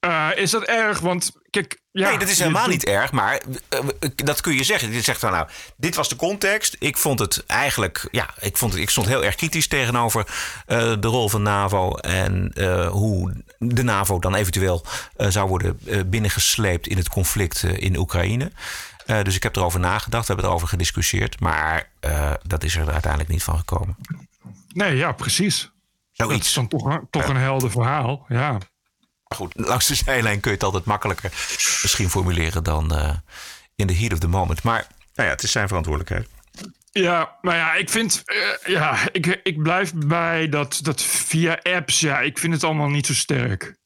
[0.00, 1.00] uh, is dat erg?
[1.00, 1.84] Want kijk.
[1.90, 3.42] Ja, nee, dat is helemaal niet erg, maar
[3.74, 3.80] uh,
[4.14, 4.92] dat kun je zeggen.
[4.92, 6.76] Je zegt dan nou, dit was de context.
[6.78, 10.26] Ik vond het eigenlijk, ja, ik, vond het, ik stond heel erg kritisch tegenover
[10.66, 12.52] uh, de rol van NAVO en
[12.90, 14.84] hoe de NAVO dan eventueel
[15.16, 15.78] zou worden
[16.10, 18.52] binnengesleept in het conflict in Oekraïne.
[19.22, 21.90] dus ik heb erover nagedacht, we hebben erover gediscussieerd, maar
[22.42, 23.96] dat is er uiteindelijk niet van gekomen.
[24.68, 25.70] Nee, ja, precies.
[26.12, 26.36] Zoiets.
[26.36, 28.58] Dat is dan toch, toch een helder verhaal, ja.
[29.34, 31.30] Goed, langs de zijlijn kun je het altijd makkelijker
[31.82, 33.14] misschien formuleren dan uh,
[33.74, 34.62] in the heat of the moment.
[34.62, 36.28] Maar nou ja, het is zijn verantwoordelijkheid.
[36.90, 42.00] Ja, maar ja, ik vind, uh, ja, ik, ik blijf bij dat, dat via apps,
[42.00, 43.76] ja, ik vind het allemaal niet zo sterk.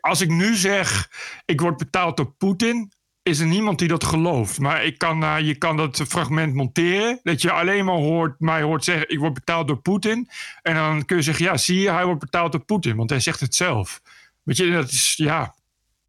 [0.00, 1.10] Als ik nu zeg,
[1.44, 4.58] ik word betaald door Poetin, is er niemand die dat gelooft.
[4.58, 7.20] Maar ik kan, uh, je kan dat fragment monteren.
[7.22, 10.28] Dat je alleen maar hoort, mij hoort zeggen: Ik word betaald door Poetin.
[10.62, 12.96] En dan kun je zeggen: Ja, zie je, hij wordt betaald door Poetin.
[12.96, 14.00] Want hij zegt het zelf.
[14.48, 15.54] Weet je, dat is, ja,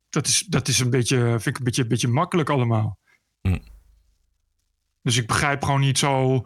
[0.10, 3.00] dat is, dat is een beetje, vind ik een beetje, een beetje makkelijk allemaal.
[3.42, 3.58] Hm.
[5.02, 6.44] Dus ik begrijp gewoon niet zo.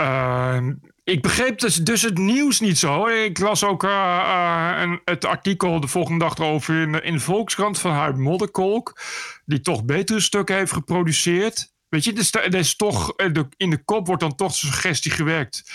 [0.00, 0.66] Uh,
[1.04, 3.06] ik begreep dus, dus het nieuws niet zo.
[3.06, 7.20] Ik las ook uh, uh, een, het artikel de volgende dag erover in, in de
[7.20, 9.00] Volkskrant van Huid Modderkolk.
[9.44, 11.72] Die toch betere stukken heeft geproduceerd.
[11.88, 13.16] Weet je, dus is toch,
[13.56, 15.72] in de kop wordt dan toch de suggestie gewerkt.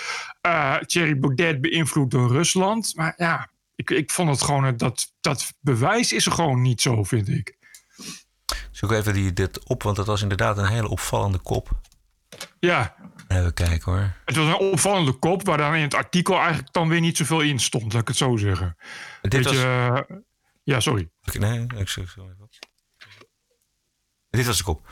[0.86, 2.96] Thierry Baudet beïnvloed door Rusland.
[2.96, 7.04] Maar ja, ik, ik vond het gewoon, dat, dat bewijs is er gewoon niet zo,
[7.04, 7.58] vind ik.
[8.72, 11.82] Zoek even die, dit op, want dat was inderdaad een hele opvallende kop.
[12.60, 12.96] Ja.
[13.28, 14.14] Even kijken hoor.
[14.26, 17.42] Het was een opvallende kop waar dan in het artikel eigenlijk dan weer niet zoveel
[17.42, 18.76] in stond, laat ik het zo zeggen.
[19.22, 19.54] Dit was...
[19.54, 20.24] Je,
[20.64, 21.10] ja, sorry.
[21.34, 22.50] Nee, ik zeg zo even.
[24.30, 24.88] Dit was de kop.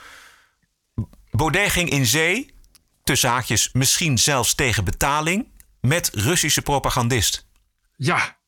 [1.31, 2.55] Baudet ging in zee,
[3.03, 7.47] tussen haakjes misschien zelfs tegen betaling, met Russische propagandist.
[7.95, 8.41] Ja,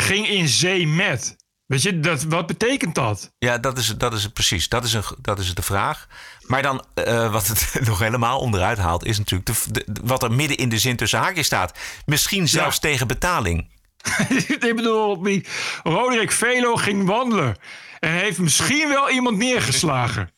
[0.00, 1.36] ging in zee met.
[1.66, 3.32] Weet je, dat, wat betekent dat?
[3.38, 4.68] Ja, dat is, dat is het precies.
[4.68, 6.06] Dat is, een, dat is de vraag.
[6.42, 10.32] Maar dan, uh, wat het nog helemaal onderuit haalt, is natuurlijk de, de, wat er
[10.32, 11.78] midden in de zin tussen haakjes staat.
[12.06, 12.80] Misschien zelfs ja.
[12.80, 13.70] tegen betaling.
[14.68, 15.40] ik bedoel,
[15.82, 17.56] Roderick Velo ging wandelen
[17.98, 20.30] en heeft misschien wel iemand neergeslagen.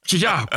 [0.00, 0.48] Ja,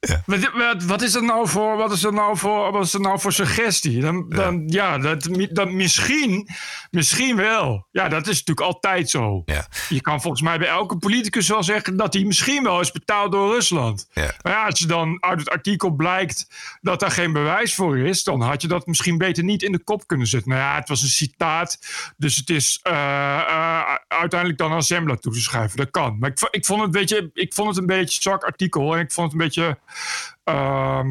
[0.00, 0.22] ja.
[0.26, 3.20] Wat, wat, is dat nou voor, wat is dat nou voor, wat is dat nou
[3.20, 4.00] voor suggestie?
[4.00, 6.48] Dan, dan, ja, dat, dat misschien,
[6.90, 7.86] misschien wel.
[7.90, 9.42] Ja, dat is natuurlijk altijd zo.
[9.44, 9.66] Ja.
[9.88, 13.32] Je kan volgens mij bij elke politicus wel zeggen dat hij misschien wel is betaald
[13.32, 14.08] door Rusland.
[14.14, 16.46] Maar ja, als je dan uit het artikel blijkt
[16.80, 19.84] dat daar geen bewijs voor is, dan had je dat misschien beter niet in de
[19.84, 20.50] kop kunnen zetten.
[20.50, 21.78] Nou ja, het was een citaat,
[22.16, 25.76] dus het is uh, uh, uiteindelijk dan aan Zembla toe te schrijven.
[25.76, 26.16] Dat kan.
[26.18, 29.00] Maar ik, ik, vond het een beetje, ik vond het een beetje zwak artikel en
[29.00, 29.78] ik vond het een beetje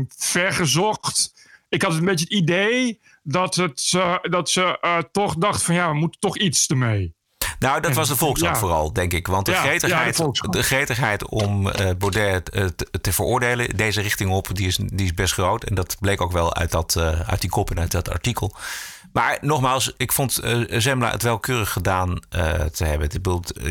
[0.07, 1.33] vergezocht.
[1.69, 5.75] Ik had een beetje het idee dat, het, uh, dat ze uh, toch dachten van
[5.75, 7.17] ja, we moeten toch iets ermee.
[7.59, 8.61] Nou, dat was de Volkskrant ja.
[8.61, 9.27] vooral, denk ik.
[9.27, 14.01] Want de, ja, gretigheid, ja, de, de, gretigheid om uh, Baudet te, te, veroordelen, deze
[14.01, 15.63] richting op, die is, die is best groot.
[15.63, 18.55] En dat bleek ook wel uit, dat, uit die kop en uit dat artikel.
[19.13, 22.19] Maar nogmaals, ik vond Zembla het wel keurig gedaan
[22.71, 23.09] te hebben.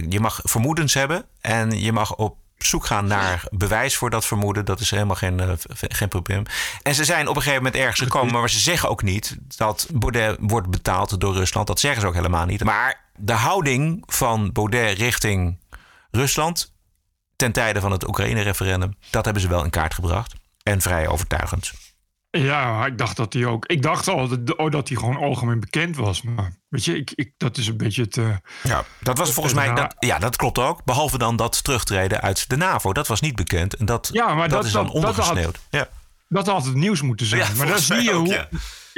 [0.08, 4.64] Je mag vermoedens hebben en je mag op zoek gaan naar bewijs voor dat vermoeden.
[4.64, 6.42] Dat is helemaal geen, uh, geen probleem.
[6.82, 9.86] En ze zijn op een gegeven moment ergens gekomen, maar ze zeggen ook niet dat
[9.92, 11.66] Baudet wordt betaald door Rusland.
[11.66, 12.64] Dat zeggen ze ook helemaal niet.
[12.64, 15.58] Maar de houding van Baudet richting
[16.10, 16.74] Rusland
[17.36, 20.34] ten tijde van het Oekraïne-referendum, dat hebben ze wel in kaart gebracht.
[20.62, 21.72] En vrij overtuigend.
[22.30, 23.66] Ja, ik dacht dat hij ook.
[23.66, 26.22] Ik dacht al dat, oh, dat hij gewoon algemeen bekend was.
[26.22, 28.16] Maar weet je, ik, ik, dat is een beetje het.
[28.16, 29.74] Uh, ja, dat was volgens mij.
[29.74, 30.84] Dat, ja, dat klopt ook.
[30.84, 32.92] Behalve dan dat terugtreden uit de NAVO.
[32.92, 33.74] Dat was niet bekend.
[33.74, 35.58] En dat, ja, maar dat, dat is dan ondergesneeuwd.
[35.70, 35.88] Dat had, ja.
[36.28, 37.40] dat had het nieuws moeten zijn.
[37.40, 38.34] Ja, maar dat zie je ook, hoe.
[38.34, 38.48] ja.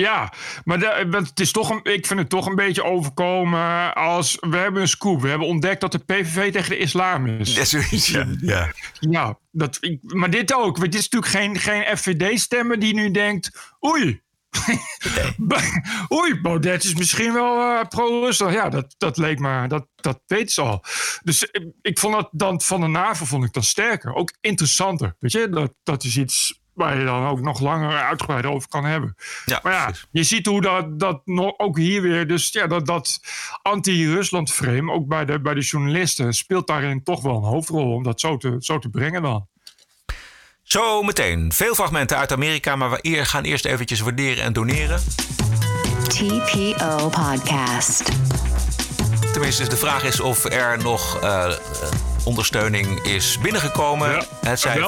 [0.01, 0.33] Ja,
[0.65, 4.37] maar de, het is toch een, ik vind het toch een beetje overkomen als...
[4.41, 5.21] We hebben een scoop.
[5.21, 7.55] We hebben ontdekt dat de PVV tegen de islam is.
[7.55, 8.27] Ja, zoiets, ja.
[8.41, 8.73] ja.
[9.01, 10.81] ja dat, ik, maar dit ook.
[10.81, 13.75] Dit is natuurlijk geen, geen FVD-stemmer die nu denkt...
[13.87, 14.21] Oei.
[16.13, 18.55] Oei, Baudet is misschien wel uh, pro-Rusland.
[18.55, 20.85] Ja, dat, dat leek me, dat, dat weet ze al.
[21.23, 24.15] Dus ik, ik vond dat dan van de NAVO vond ik dan sterker.
[24.15, 25.17] Ook interessanter.
[25.19, 28.85] Weet je, dat, dat is iets waar je dan ook nog langer uitgebreid over kan
[28.85, 29.17] hebben.
[29.45, 30.07] Ja, maar ja, precies.
[30.11, 31.23] je ziet hoe dat, dat
[31.57, 33.21] ook hier weer, dus ja, dat, dat
[33.63, 38.03] anti-Rusland frame, ook bij de, bij de journalisten, speelt daarin toch wel een hoofdrol om
[38.03, 39.49] dat zo te, zo te brengen dan.
[40.63, 41.53] Zo meteen.
[41.53, 45.01] Veel fragmenten uit Amerika, maar we gaan eerst eventjes waarderen en doneren.
[46.09, 48.13] TPO Podcast.
[49.33, 51.53] Tenminste, de vraag is of er nog uh,
[52.25, 54.11] ondersteuning is binnengekomen.
[54.11, 54.85] Ja, het, zij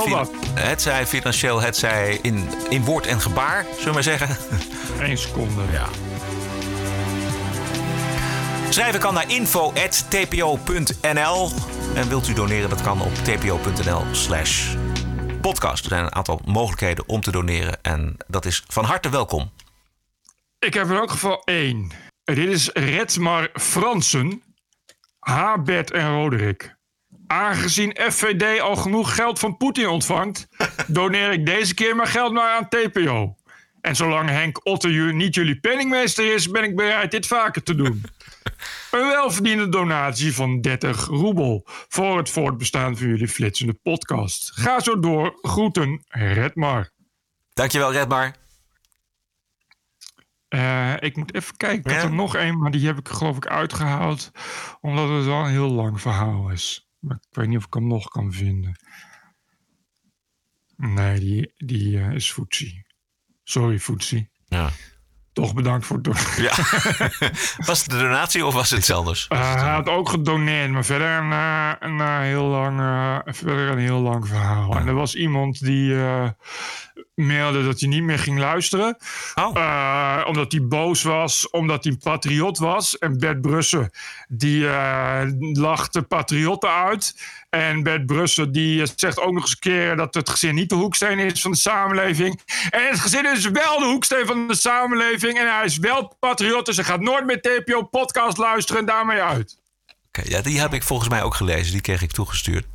[0.54, 4.36] het zij financieel, het zij in, in woord en gebaar, zullen we maar zeggen.
[5.08, 5.62] Eén seconde.
[5.72, 5.86] Ja.
[8.68, 10.60] Schrijven kan naar info.tpo.nl.
[11.94, 14.74] En wilt u doneren, dat kan op tpo.nl slash
[15.40, 15.84] podcast.
[15.84, 17.82] Er zijn een aantal mogelijkheden om te doneren.
[17.82, 19.50] En dat is van harte welkom.
[20.58, 21.90] Ik heb in elk geval één.
[22.24, 24.42] Dit is Redmar Fransen,
[25.18, 26.74] Habert en Roderick.
[27.32, 30.48] Aangezien FVD al genoeg geld van Poetin ontvangt,
[30.86, 33.36] doneer ik deze keer mijn geld maar aan TPO.
[33.80, 38.04] En zolang Henk Otter niet jullie penningmeester is, ben ik bereid dit vaker te doen.
[38.90, 44.50] Een welverdiende donatie van 30 roebel voor het voortbestaan van jullie flitsende podcast.
[44.54, 45.38] Ga zo door.
[45.42, 46.90] Groeten, Redmar.
[47.52, 48.34] Dankjewel, Redmar.
[50.48, 51.90] Uh, ik moet even kijken.
[51.90, 54.30] Ik had er nog één, maar die heb ik geloof ik uitgehaald.
[54.80, 56.90] Omdat het wel een heel lang verhaal is.
[57.02, 58.76] Maar ik weet niet of ik hem nog kan vinden.
[60.76, 62.86] Nee, die, die uh, is Foetsie.
[63.42, 64.30] Sorry, Foetsie.
[64.44, 64.70] Ja.
[65.32, 66.14] Toch bedankt voor het doen.
[66.36, 66.52] Ja.
[67.66, 69.26] was het de donatie of was het anders?
[69.32, 72.76] Uh, hij had ook gedoneerd, maar verder een, uh, een, uh, heel, lang,
[73.24, 74.76] verder een heel lang verhaal.
[74.76, 75.94] En er was iemand die
[77.14, 78.96] mailde dat hij niet meer ging luisteren.
[79.34, 80.22] Oh.
[80.26, 82.98] omdat hij boos was, omdat hij een patriot was.
[82.98, 83.90] En Bert Brussen,
[84.28, 84.66] die
[85.52, 87.14] lachte patriotten uit.
[87.56, 90.74] En Bert Brussen die zegt ook nog eens een keer dat het gezin niet de
[90.74, 92.40] hoeksteen is van de samenleving.
[92.70, 95.38] En het gezin is wel de hoeksteen van de samenleving.
[95.38, 99.58] En hij is wel patriot, dus hij gaat nooit meer TPO-podcast luisteren en daarmee uit.
[100.06, 101.72] Oké, ja, die heb ik volgens mij ook gelezen.
[101.72, 102.66] Die kreeg ik toegestuurd.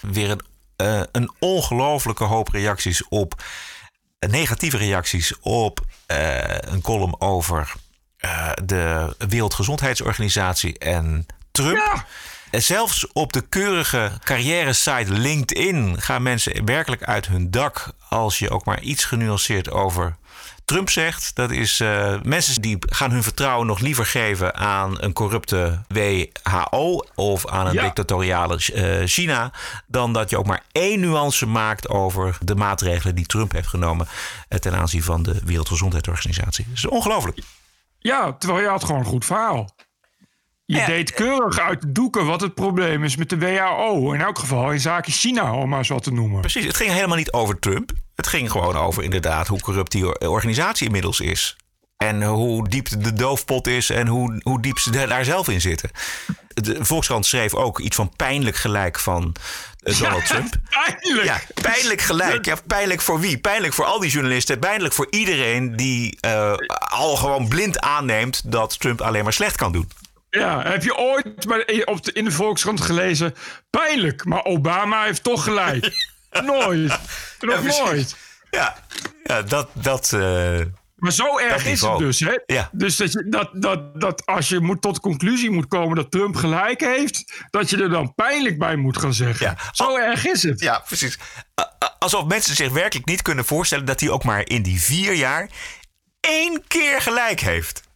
[0.00, 0.40] Weer een,
[0.76, 3.42] uh, een ongelofelijke hoop reacties op.
[4.18, 5.80] Uh, negatieve reacties op
[6.12, 7.72] uh, een column over
[8.64, 11.76] de Wereldgezondheidsorganisatie en Trump.
[11.76, 12.06] Ja.
[12.52, 18.50] En zelfs op de keurige carrière-site LinkedIn gaan mensen werkelijk uit hun dak als je
[18.50, 20.16] ook maar iets genuanceerd over
[20.64, 21.34] Trump zegt.
[21.34, 27.04] Dat is uh, mensen die gaan hun vertrouwen nog liever geven aan een corrupte WHO
[27.14, 27.82] of aan een Ja.
[27.82, 29.52] dictatoriale eh, China.
[29.86, 34.06] Dan dat je ook maar één nuance maakt over de maatregelen die Trump heeft genomen
[34.48, 36.64] eh, ten aanzien van de Wereldgezondheidsorganisatie.
[36.68, 37.38] Dat is ongelooflijk.
[37.98, 39.74] Ja, terwijl je had gewoon een goed verhaal.
[40.64, 44.12] Je deed keurig uit de doeken wat het probleem is met de WHO.
[44.12, 46.40] In elk geval in zaken China, om maar eens wat te noemen.
[46.40, 47.90] Precies, het ging helemaal niet over Trump.
[48.14, 51.56] Het ging gewoon over inderdaad hoe corrupt die or- organisatie inmiddels is.
[51.96, 55.90] En hoe diep de doofpot is en hoe, hoe diep ze daar zelf in zitten.
[56.54, 59.34] De Volkskrant schreef ook iets van pijnlijk gelijk van
[59.78, 60.54] eh, Donald Trump.
[60.70, 61.24] Pijnlijk!
[61.26, 62.44] Ja, pijnlijk gelijk.
[62.44, 63.38] Ja, pijnlijk voor wie?
[63.38, 64.58] Pijnlijk voor al die journalisten.
[64.58, 69.72] Pijnlijk voor iedereen die eh, al gewoon blind aanneemt dat Trump alleen maar slecht kan
[69.72, 69.88] doen.
[70.38, 71.26] Ja, heb je ooit
[71.84, 73.34] op de, in de Volkskrant gelezen?
[73.70, 76.10] Pijnlijk, maar Obama heeft toch gelijk.
[76.44, 76.98] nooit.
[77.40, 78.16] Nog nooit.
[78.50, 78.76] Ja,
[79.24, 79.68] ja dat.
[79.72, 80.60] dat eh,
[80.96, 82.38] Maar zo erg is het dus, hè?
[82.46, 82.68] Ja.
[82.72, 86.10] Dus dat, je, dat, dat, dat als je moet tot de conclusie moet komen dat
[86.10, 89.46] Trump gelijk heeft, dat je er dan pijnlijk bij moet gaan zeggen.
[89.46, 89.56] Ja.
[89.72, 90.60] Zo erg is het.
[90.60, 91.18] Ja, precies.
[91.98, 95.48] Alsof mensen zich werkelijk niet kunnen voorstellen dat hij ook maar in die vier jaar
[96.20, 97.90] één keer gelijk heeft.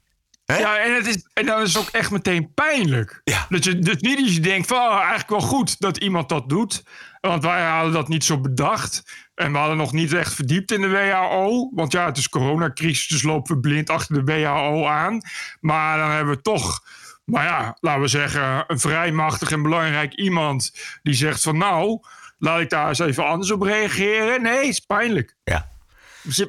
[0.47, 3.21] Ja, en, het is, en dan is het ook echt meteen pijnlijk.
[3.25, 3.47] Ja.
[3.49, 6.49] Dat je, dus niet dat je denkt van, oh, eigenlijk wel goed dat iemand dat
[6.49, 6.85] doet.
[7.21, 9.03] Want wij hadden dat niet zo bedacht.
[9.35, 11.71] En we hadden nog niet echt verdiept in de WHO.
[11.75, 15.21] Want ja, het is coronacrisis, dus lopen we blind achter de WHO aan.
[15.61, 16.85] Maar dan hebben we toch,
[17.25, 22.01] maar ja, laten we zeggen, een vrij machtig en belangrijk iemand die zegt van nou,
[22.39, 24.43] laat ik daar eens even anders op reageren.
[24.43, 25.37] Nee, is pijnlijk.
[25.45, 25.69] Ja.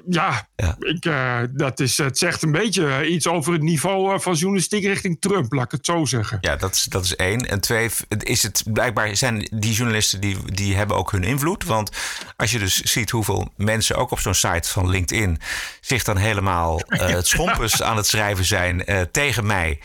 [0.09, 0.75] Ja, Ja.
[0.79, 4.33] Ik, eh, dat is, het zegt een beetje eh, iets over het niveau eh, van
[4.33, 6.37] journalistiek richting Trump, laat ik het zo zeggen.
[6.41, 7.49] Ja, dat is, dat is één.
[7.49, 11.63] En twee, is het blijkbaar zijn die journalisten die, die hebben ook hun invloed.
[11.63, 11.91] Want
[12.35, 15.39] als je dus ziet hoeveel mensen ook op zo'n site van LinkedIn
[15.81, 19.79] zich dan helemaal het schompers aan het schrijven zijn tegen mij.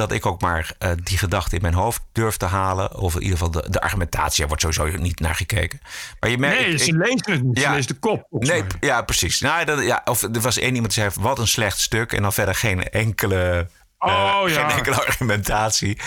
[0.00, 2.96] Dat ik ook maar eh, die gedachte in mijn hoofd durf te halen.
[2.96, 5.80] Of in ieder geval de, de argumentatie, daar wordt sowieso niet naar gekeken.
[6.20, 7.58] Maar je merkt, Nee, ze lezen het niet.
[7.58, 7.72] Ze Ja.
[7.72, 8.26] lezen de kop.
[8.30, 9.40] Nee, ja, precies.
[9.40, 12.12] Nou, dat, ja, of er was één iemand die zei: wat een slecht stuk.
[12.12, 14.68] En dan verder geen enkele, eh, Oh, ja.
[14.68, 15.98] geen enkele argumentatie.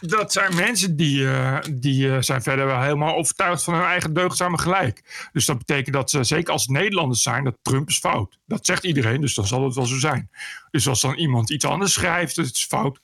[0.00, 4.58] Dat zijn mensen die, eh, die zijn verder wel helemaal overtuigd van hun eigen deugdzame
[4.58, 5.28] gelijk.
[5.32, 8.38] Dus dat betekent dat ze, zeker als Nederlanders zijn, dat Trump is fout.
[8.46, 10.30] Dat zegt iedereen, dus dan zal het wel zo zijn.
[10.70, 12.98] Dus als dan iemand iets anders schrijft, het is fout.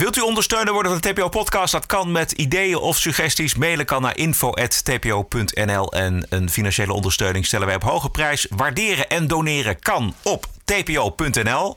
[0.00, 1.72] Wilt u ondersteuner worden van de TPO-podcast?
[1.72, 3.54] Dat kan met ideeën of suggesties.
[3.54, 5.92] Mailen kan naar info.tpo.nl.
[5.92, 8.46] En een financiële ondersteuning stellen wij op hoge prijs.
[8.50, 11.76] Waarderen en doneren kan op tpo.nl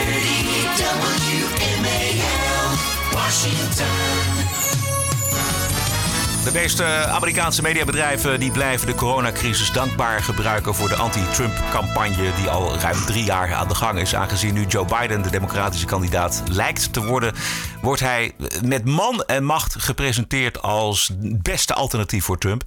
[0.03, 1.21] 630
[1.61, 4.90] WMAL, Washington.
[6.43, 12.77] De meeste Amerikaanse mediabedrijven die blijven de coronacrisis dankbaar gebruiken voor de anti-Trump-campagne die al
[12.77, 14.15] ruim drie jaar aan de gang is.
[14.15, 17.33] Aangezien nu Joe Biden de democratische kandidaat lijkt te worden,
[17.81, 18.31] wordt hij
[18.63, 22.63] met man en macht gepresenteerd als beste alternatief voor Trump.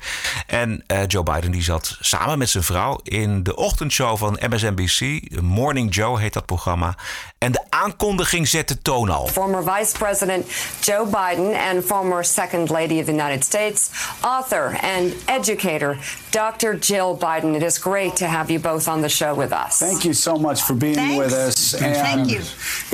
[0.47, 5.21] En eh, Joe Biden die zat samen met zijn vrouw in de ochtendshow van MSNBC,
[5.41, 6.95] Morning Joe heet dat programma.
[7.39, 9.27] En de aankondiging zet de toon al.
[9.27, 10.47] Former Vice President
[10.81, 13.91] Joe Biden and former Second Lady of the United States States,
[14.23, 15.99] author and educator,
[16.31, 16.75] Dr.
[16.75, 17.55] Jill Biden.
[17.55, 19.81] It is great to have you both on the show with us.
[19.81, 21.19] Thank you so much for being Thanks.
[21.19, 21.75] with us.
[21.75, 22.41] And Thank you.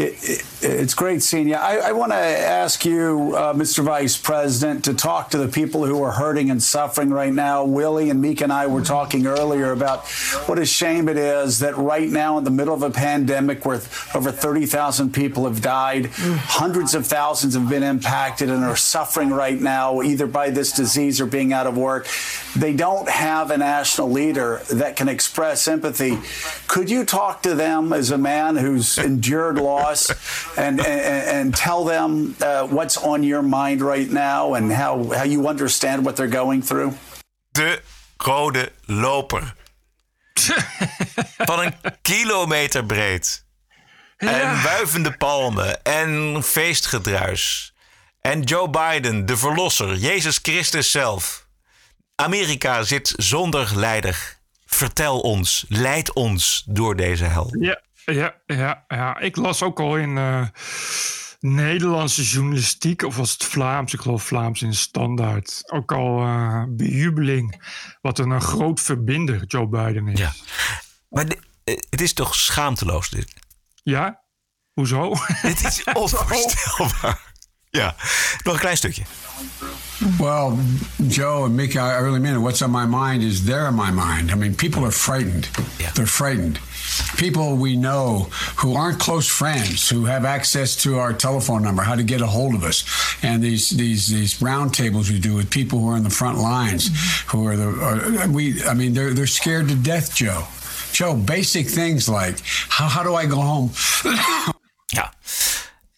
[0.03, 1.55] It, it, it's great seeing you.
[1.55, 3.83] I, I want to ask you, uh, Mr.
[3.83, 7.65] Vice President, to talk to the people who are hurting and suffering right now.
[7.65, 10.07] Willie and Meek and I were talking earlier about
[10.47, 13.81] what a shame it is that right now, in the middle of a pandemic where
[14.15, 19.61] over 30,000 people have died, hundreds of thousands have been impacted and are suffering right
[19.61, 22.07] now, either by this disease or being out of work.
[22.57, 26.19] They don't have a national leader that can express empathy.
[26.67, 30.11] Could you talk to them as a man who's endured loss
[30.57, 35.25] and, and, and tell them uh, what's on your mind right now and how, how
[35.25, 36.95] you understand what they're going through?
[37.53, 37.81] De
[38.17, 39.55] rode loper.
[41.39, 43.45] Van een kilometer breed.
[44.17, 45.85] En wuivende palmen.
[45.85, 47.75] En feestgedruis.
[48.21, 49.95] En Joe Biden, de verlosser.
[49.95, 51.49] Jezus Christus zelf.
[52.21, 54.39] Amerika zit zonder leider.
[54.67, 57.57] Vertel ons, leid ons door deze hel.
[57.59, 59.19] Ja, ja, ja, ja.
[59.19, 60.47] Ik las ook al in eh,
[61.41, 67.63] Nederlandse journalistiek, of was het Vlaams, ik geloof Vlaams in standaard, ook al eh, bejubeling.
[68.01, 70.19] Wat een, een groot verbinder Joe Biden is.
[70.19, 70.33] Ja.
[71.09, 71.27] Maar
[71.65, 73.33] eh, het is toch schaamteloos dit?
[73.83, 74.21] Ja?
[74.73, 75.15] Hoezo?
[75.43, 77.33] Dit is onvoorstelbaar.
[77.71, 77.95] Ja,
[78.43, 79.03] nog een klein stukje.
[80.19, 80.59] Well,
[81.09, 82.39] Joe and Mickey, I really mean it.
[82.39, 84.31] What's on my mind is there in my mind.
[84.31, 85.49] I mean, people are frightened.
[85.95, 86.59] They're frightened.
[87.17, 91.95] People we know who aren't close friends, who have access to our telephone number, how
[91.95, 92.85] to get a hold of us,
[93.23, 96.89] and these these these roundtables we do with people who are in the front lines,
[96.89, 97.37] mm-hmm.
[97.37, 98.63] who are the are, we.
[98.65, 100.47] I mean, they're they're scared to death, Joe.
[100.93, 103.71] Joe, basic things like how how do I go home?
[104.93, 105.11] Ja.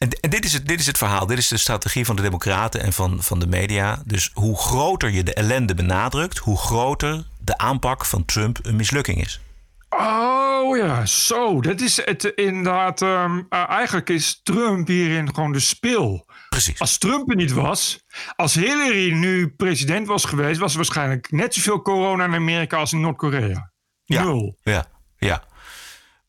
[0.02, 1.26] En, en dit, is het, dit is het verhaal.
[1.26, 4.02] Dit is de strategie van de Democraten en van, van de media.
[4.06, 9.20] Dus hoe groter je de ellende benadrukt, hoe groter de aanpak van Trump een mislukking
[9.20, 9.40] is.
[9.88, 11.60] Oh ja, zo.
[11.60, 13.02] Dat is het inderdaad.
[13.02, 16.26] ehm, eh, eigenlijk is Trump hierin gewoon de spil.
[16.48, 16.78] Precies.
[16.78, 18.04] Als Trump er niet was,
[18.36, 22.92] als Hillary nu president was geweest, was er waarschijnlijk net zoveel corona in Amerika als
[22.92, 23.72] in Noord-Korea.
[24.06, 24.58] Nul.
[24.62, 24.86] Ja,
[25.16, 25.42] ja.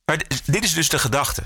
[0.05, 1.43] Maar dit is dus de gedachte.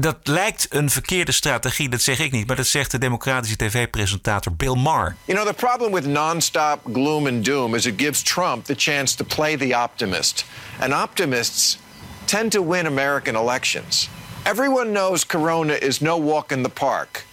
[0.00, 4.52] Dat lijkt een verkeerde strategie, dat zeg ik niet, maar dat zegt de democratische tv-presentator
[4.52, 5.16] Bill Maher.
[5.24, 9.16] You know, the problem with nonstop gloom and doom is it gives Trump the chance
[9.16, 10.44] to play the optimist.
[10.80, 11.78] And optimists
[12.24, 14.08] tend to win American elections.
[14.42, 17.24] Everyone knows Corona is no walk in the park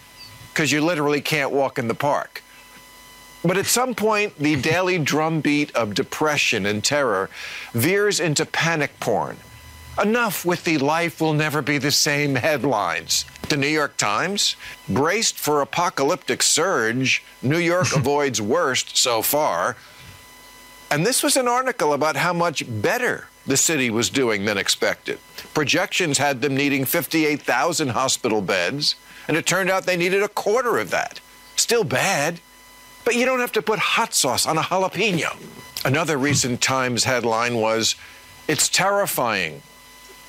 [0.54, 2.42] because you literally can't walk in the park.
[3.42, 7.30] But at some point, the daily drumbeat of depression and terror
[7.74, 9.36] veers into panic porn.
[10.02, 13.24] Enough with the life will never be the same headlines.
[13.48, 14.58] The New York Times,
[14.90, 19.78] braced for apocalyptic surge, New York avoids worst so far.
[20.92, 25.18] And this was an article about how much better the city was doing than expected.
[25.54, 28.96] Projections had them needing 58,000 hospital beds,
[29.28, 31.22] and it turned out they needed a quarter of that.
[31.56, 32.42] Still bad,
[33.06, 35.38] but you don't have to put hot sauce on a jalapeno.
[35.86, 37.96] Another recent Times headline was
[38.48, 39.62] It's terrifying.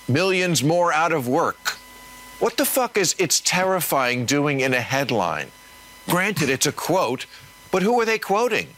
[0.08, 1.78] Millions more out of work.
[2.38, 5.50] What the fuck is It's terrifying doing in a headline?
[6.08, 7.26] Granted, it's a quote,
[7.72, 8.68] but who are they quoting?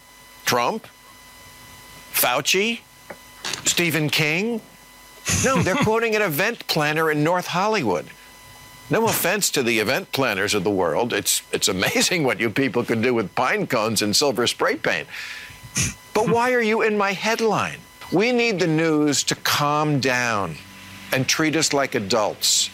[0.47, 0.87] Trump?
[2.13, 2.81] Fauci?
[3.65, 4.63] Stephen King?
[5.45, 8.07] No, they're quoting an event planner in North Hollywood.
[8.89, 11.13] No offense to the event planners of the world.
[11.13, 15.07] It's, it's amazing what you people can do with pine cones and silver spray paint.
[16.15, 17.81] But why are you in my headline?
[18.11, 20.57] We need the news to calm down
[21.13, 22.71] and treat us like adults.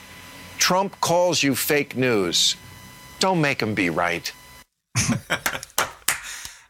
[0.59, 2.57] Trump calls you fake news.
[3.18, 4.32] Don't make him be right.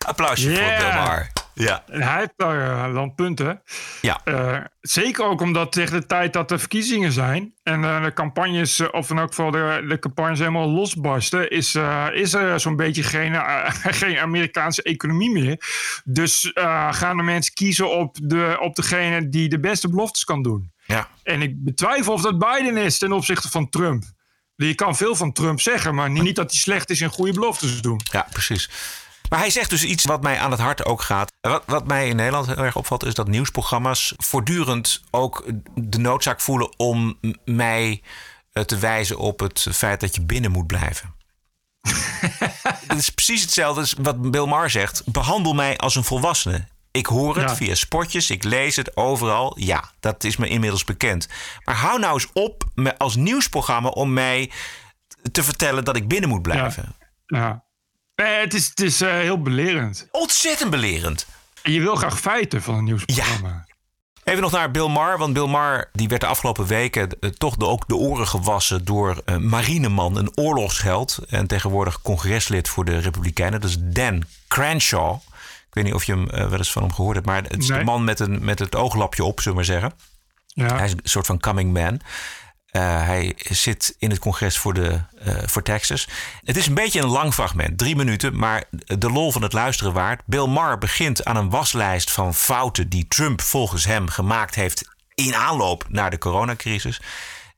[0.06, 0.78] Applausje voor Yeah.
[0.78, 1.28] Bill Maher.
[1.54, 1.84] Ja.
[1.86, 3.62] En hij heeft daar eh, dan punten.
[4.00, 4.20] Ja.
[4.24, 8.90] Eh, zeker ook omdat tegen de tijd dat er verkiezingen zijn en eh, de campagnes,
[8.90, 11.74] of in elk geval de, de campagnes helemaal losbarsten, is,
[12.12, 13.34] is er zo'n beetje geen,
[14.02, 15.60] geen Amerikaanse economie meer.
[16.04, 16.50] Dus
[16.90, 20.72] gaan de mensen kiezen op, de, op degene die de beste beloftes kan doen.
[20.86, 21.08] Ja.
[21.22, 24.04] En ik betwijfel of dat Biden is ten opzichte van Trump.
[24.56, 27.80] Je kan veel van Trump zeggen, maar niet dat hij slecht is in goede beloftes
[27.80, 28.00] doen.
[28.12, 28.70] Ja, precies.
[29.28, 31.32] Maar hij zegt dus iets wat mij aan het hart ook gaat.
[31.40, 35.44] Wat, wat mij in Nederland heel erg opvalt, is dat nieuwsprogramma's voortdurend ook
[35.74, 38.02] de noodzaak voelen om mij
[38.52, 41.14] eh, te wijzen op het feit dat je binnen moet blijven.
[42.88, 45.02] Het is precies hetzelfde als wat Bill Maher zegt.
[45.06, 46.66] Behandel mij als een volwassene.
[46.90, 47.56] Ik hoor het Ja.
[47.56, 49.58] via spotjes, ik lees het overal.
[49.58, 51.28] Ja, dat is me inmiddels bekend.
[51.64, 52.64] Maar hou nou eens op
[52.98, 54.50] als nieuwsprogramma om mij
[55.32, 56.94] te vertellen dat ik binnen moet blijven.
[57.26, 57.63] Ja.
[58.14, 60.08] Eh, het is, het is eh, heel belerend.
[60.10, 61.26] Ontzettend belerend.
[61.62, 63.66] En je wil graag feiten van een nieuwsprogramma.
[64.24, 67.56] Even nog naar Bill Maher, want Bill Maher die werd de afgelopen weken eh, toch
[67.56, 72.98] de, ook de oren gewassen door uh, Marineman, een oorlogsheld en tegenwoordig congreslid voor de
[72.98, 73.60] Republikeinen.
[73.60, 75.14] Dat is Dan Crenshaw.
[75.68, 77.68] Ik weet niet of je hem wel eens van hem gehoord hebt, maar het is
[77.68, 77.78] Nee.
[77.78, 79.98] de man met, een, met het ooglapje op, zullen we maar zeggen.
[80.46, 80.76] Ja.
[80.76, 82.00] Hij is een soort van coming man.
[82.76, 86.08] Uh, hij zit in het congres voor, de, uh, voor Texas.
[86.44, 88.64] Het is een beetje een lang fragment, drie minuten, maar
[88.98, 90.22] de lol van het luisteren waard.
[90.24, 95.34] Bill Maher begint aan een waslijst van fouten die Trump volgens hem gemaakt heeft in
[95.34, 97.00] aanloop naar de coronacrisis.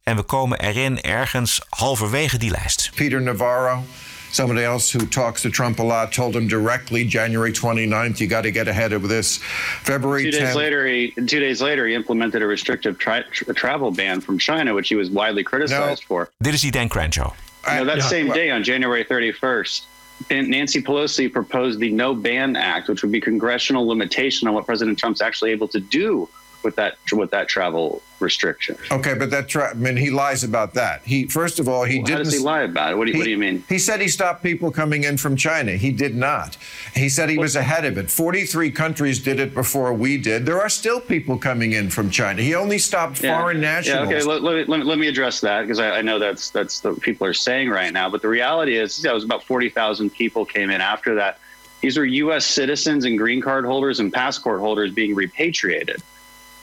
[0.02, 2.90] En we komen erin ergens halverwege die lijst.
[2.94, 3.84] Peter Navarro,
[4.32, 8.42] somebody else who talks to Trump a lot, told him directly January 29th, you got
[8.42, 9.38] to get ahead of this.
[9.82, 13.90] February Two days later, he, two days later, he implemented a restrictive tri- tra- travel
[13.90, 16.30] ban from China, which he was widely criticized for.
[16.42, 17.32] Dit is die Dan Crenshaw.
[17.68, 18.08] You know, that Yeah.
[18.08, 19.86] same day on January 31st,
[20.30, 24.64] and Nancy Pelosi proposed the No Ban Act, which would be congressional limitation on what
[24.66, 26.28] President Trump's actually able to do
[26.62, 28.76] with that with that travel restriction.
[28.90, 31.02] Okay, but that tra- I mean, he lies about that.
[31.04, 32.24] He first of all, he How didn't.
[32.24, 32.96] does he lie about it?
[32.98, 33.62] What do, you, what do you mean?
[33.68, 35.72] He said he stopped people coming in from China.
[35.72, 36.56] He did not.
[36.94, 38.10] He said he was ahead of it.
[38.10, 40.46] 43 countries did it before we did.
[40.46, 42.42] There are still people coming in from China.
[42.42, 44.10] He only stopped foreign nationals.
[44.10, 44.24] Yeah, okay.
[44.26, 47.00] Let, let, me- let, let me address that because I, I know that's that's what
[47.00, 48.08] people are saying right now.
[48.08, 51.38] But the reality is, yeah, it was about forty thousand people came in after that.
[51.82, 52.46] These are U.S.
[52.46, 56.02] citizens and green card holders and passport holders being repatriated.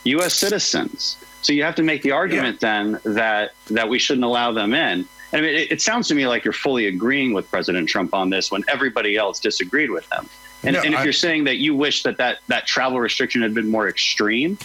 [0.04, 0.34] U.S.
[0.34, 1.16] citizens.
[1.42, 5.00] So you have to make the argument then that that we shouldn't allow them in.
[5.00, 8.14] And I mean, it, it sounds to me like you're fully agreeing with President Trump
[8.14, 10.28] on this when everybody else disagreed with him.
[10.62, 13.42] And, No, and if I- you're saying that you wish that, that that travel restriction
[13.42, 14.56] had been more extreme,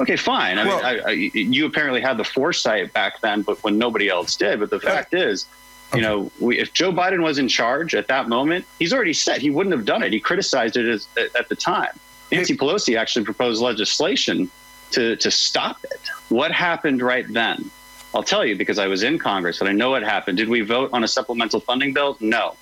[0.00, 0.58] okay, fine.
[0.58, 4.08] I Well- mean, I, I, you apparently had the foresight back then, but when nobody
[4.08, 4.58] else did.
[4.58, 5.46] But the fact is,
[5.94, 9.40] you know, we, if Joe Biden was in charge at that moment, he's already said
[9.40, 10.12] he wouldn't have done it.
[10.12, 11.06] He criticized it as,
[11.38, 11.90] at the time.
[12.32, 14.50] Nancy Pelosi actually proposed legislation
[14.92, 16.00] to, to stop it.
[16.28, 17.70] What happened right then?
[18.14, 20.38] I'll tell you because I was in Congress and I know what happened.
[20.38, 22.16] Did we vote on a supplemental funding bill?
[22.20, 22.54] No.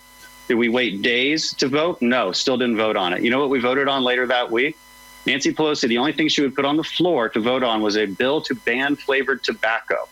[0.48, 2.00] Did we wait days to vote?
[2.00, 3.22] No, still didn't vote on it.
[3.22, 4.76] You know what we voted on later that week?
[5.26, 7.96] Nancy Pelosi, the only thing she would put on the floor to vote on was
[7.96, 10.08] a bill to ban flavored tobacco.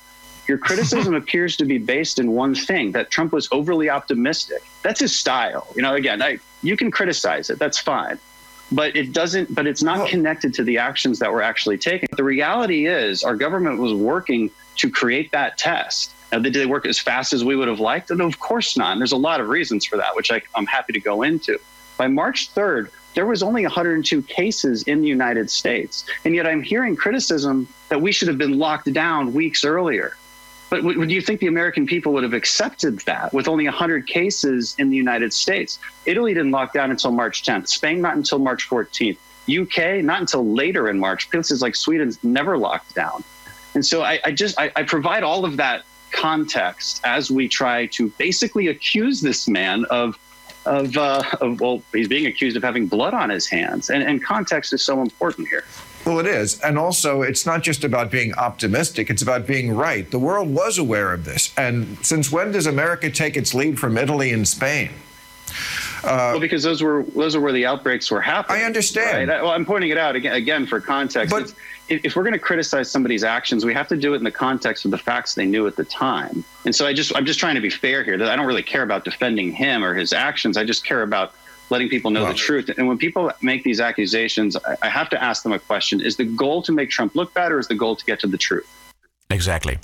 [0.46, 4.62] Your criticism appears to be based in one thing that Trump was overly optimistic.
[4.82, 5.66] That's his style.
[5.74, 8.18] You know, again, I, you can criticize it, that's fine.
[8.72, 12.08] But it doesn't, but it's not connected to the actions that were actually taken.
[12.16, 16.12] The reality is, our government was working to create that test.
[16.32, 18.10] Now, did they work as fast as we would have liked?
[18.10, 18.92] And of course not.
[18.92, 21.58] And there's a lot of reasons for that, which I, I'm happy to go into.
[21.96, 26.04] By March 3rd, there was only 102 cases in the United States.
[26.24, 30.16] And yet I'm hearing criticism that we should have been locked down weeks earlier.
[30.70, 34.76] But would you think the American people would have accepted that with only 100 cases
[34.78, 35.80] in the United States?
[36.06, 39.18] Italy didn't lock down until March 10th, Spain not until March 14th,
[39.50, 41.28] UK not until later in March.
[41.28, 43.24] Places like Sweden's never locked down.
[43.74, 47.86] And so I, I just I, I provide all of that context as we try
[47.86, 50.18] to basically accuse this man of
[50.66, 54.22] of, uh, of well, he's being accused of having blood on his hands, and, and
[54.22, 55.64] context is so important here.
[56.10, 56.58] Well, it is.
[56.62, 60.10] And also, it's not just about being optimistic, it's about being right.
[60.10, 61.54] The world was aware of this.
[61.56, 64.90] And since when does America take its lead from Italy and Spain?
[66.02, 68.60] Uh, well, because those were those are where the outbreaks were happening.
[68.60, 69.28] I understand.
[69.28, 69.38] Right?
[69.38, 71.32] I- Well, I'm pointing it out again, again for context.
[71.32, 71.54] It's-
[71.88, 74.30] if, if we're going to criticize somebody's actions, we have to do it in the
[74.30, 76.44] context of the facts they knew at the time.
[76.64, 78.16] And so I just I'm just trying to be fair here.
[78.18, 80.56] That I don't really care about defending him or his actions.
[80.56, 81.34] I just care about
[81.70, 82.78] letting people know the truth.
[82.78, 86.16] And when people make these accusations, I, I have to ask them a question: Is
[86.16, 88.36] the goal to make Trump look bad, or is the goal to get to the
[88.36, 88.66] truth?
[89.26, 89.78] Exactly.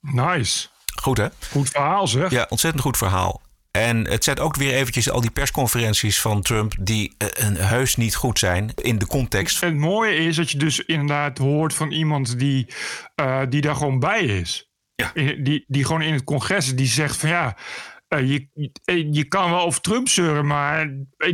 [0.00, 0.68] Nice.
[1.02, 1.26] Goed hè?
[1.50, 2.30] Goed verhaal zeg.
[2.30, 3.40] Ja, ontzettend goed verhaal.
[3.70, 6.74] En het zet ook weer eventjes al die persconferenties van Trump...
[6.80, 9.60] die eh, een heus niet goed zijn in de context.
[9.60, 12.66] Het mooie is dat je dus inderdaad hoort van iemand die,
[13.14, 14.70] eh, die daar gewoon bij is.
[14.94, 15.12] Ja.
[15.14, 17.56] Die, die gewoon in het congres die zegt van ja.
[18.18, 18.48] Je,
[19.10, 20.90] je kan wel over Trump zeuren, maar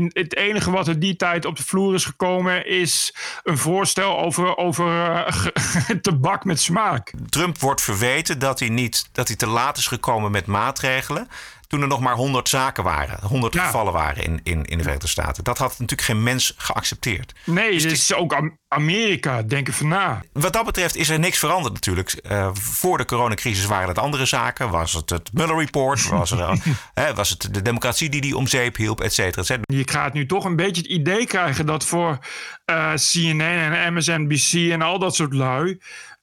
[0.08, 4.56] het enige wat er die tijd op de vloer is gekomen is een voorstel over,
[4.56, 7.12] over eh, tabak met smaak.
[7.28, 11.28] Trump wordt verweten dat hij, niet, dat hij te laat is gekomen met maatregelen...
[11.66, 15.08] toen er nog maar 100 zaken waren, 100 gevallen waren in, in, in de Verenigde
[15.08, 15.44] Staten.
[15.44, 17.34] Dat had natuurlijk geen mens geaccepteerd.
[17.44, 20.22] Nee, dus het is ook Am- Amerika, denk even na.
[20.32, 22.10] Wat dat betreft is er niks veranderd natuurlijk.
[22.12, 24.70] Eh, voor de coronacrisis waren het andere zaken.
[24.70, 26.08] Was het het Mueller Report?
[26.08, 26.30] Was
[27.14, 29.76] was het de democratie die die om zeep hielp, et cetera, et cetera.
[29.78, 32.18] Je gaat nu toch een beetje het idee krijgen dat voor
[32.64, 35.78] eh, CNN en MSNBC en al dat soort lui.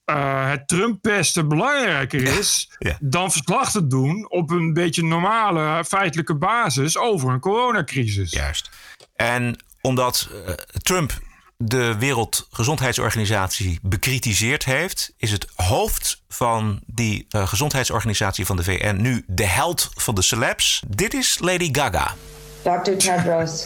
[0.05, 6.97] Uh, het Trump-pesten belangrijker is dan verslag te doen op een beetje normale feitelijke basis
[6.97, 8.31] over een coronacrisis.
[8.31, 8.69] Juist.
[9.15, 11.19] En omdat uh, Trump
[11.57, 19.23] de Wereldgezondheidsorganisatie bekritiseerd heeft, is het hoofd van die uh, gezondheidsorganisatie van de VN nu
[19.27, 20.83] de held van de celebs.
[20.87, 22.15] Dit is Lady Gaga.
[22.61, 22.91] Dr.
[22.91, 23.63] Tedros,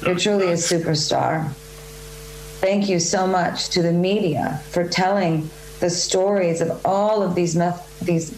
[0.00, 1.52] you're truly a superstar.
[2.60, 5.50] Thank you so much to the media for telling
[5.80, 7.54] the stories of all of these
[8.02, 8.34] these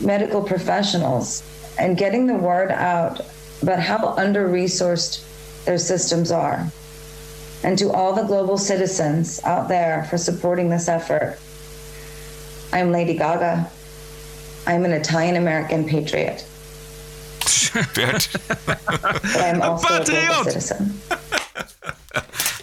[0.00, 1.42] medical professionals
[1.78, 3.20] and getting the word out
[3.62, 5.24] about how under-resourced
[5.64, 6.70] their systems are.
[7.64, 11.38] and to all the global citizens out there for supporting this effort.
[12.72, 13.70] I'm Lady Gaga.
[14.66, 16.44] I'm an Italian American patriot.
[17.94, 18.28] but
[19.36, 21.00] I'm also a global citizen.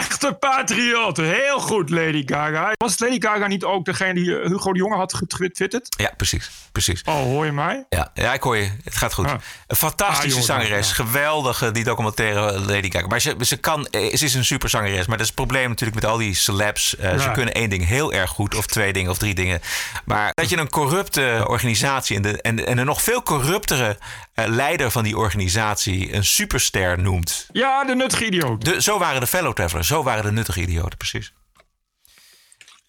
[0.00, 1.16] Echte patriot.
[1.16, 2.72] Heel goed, Lady Gaga.
[2.76, 5.94] Was Lady Gaga niet ook degene die eh, Hugo de Jonge had getwitterd?
[5.96, 6.50] Ja, precies.
[6.72, 7.02] precies.
[7.04, 7.86] Oh, hoor je mij?
[7.88, 8.70] Ja, ja ik hoor je.
[8.84, 9.26] Het gaat goed.
[9.26, 9.34] Ah.
[9.66, 10.92] Een fantastische ah, zangeres.
[10.92, 13.06] Geweldige, die documentaire Lady Gaga.
[13.06, 15.06] Maar ze, ze, kan, eh, ze is een super zangeres.
[15.06, 16.96] Maar dat is het probleem natuurlijk met al die celebs.
[17.00, 18.54] Uh, Ze kunnen één ding heel erg goed.
[18.54, 19.60] Of twee dingen of drie dingen.
[20.04, 23.98] Maar dat je een corrupte organisatie en, de, en, en een nog veel corruptere
[24.34, 27.48] leider van die organisatie een superster noemt.
[27.52, 28.64] Ja, de nuttige idioot.
[28.64, 29.88] De, zo waren de fellow travelers.
[29.88, 31.32] Zo waren de nuttige idioten, precies.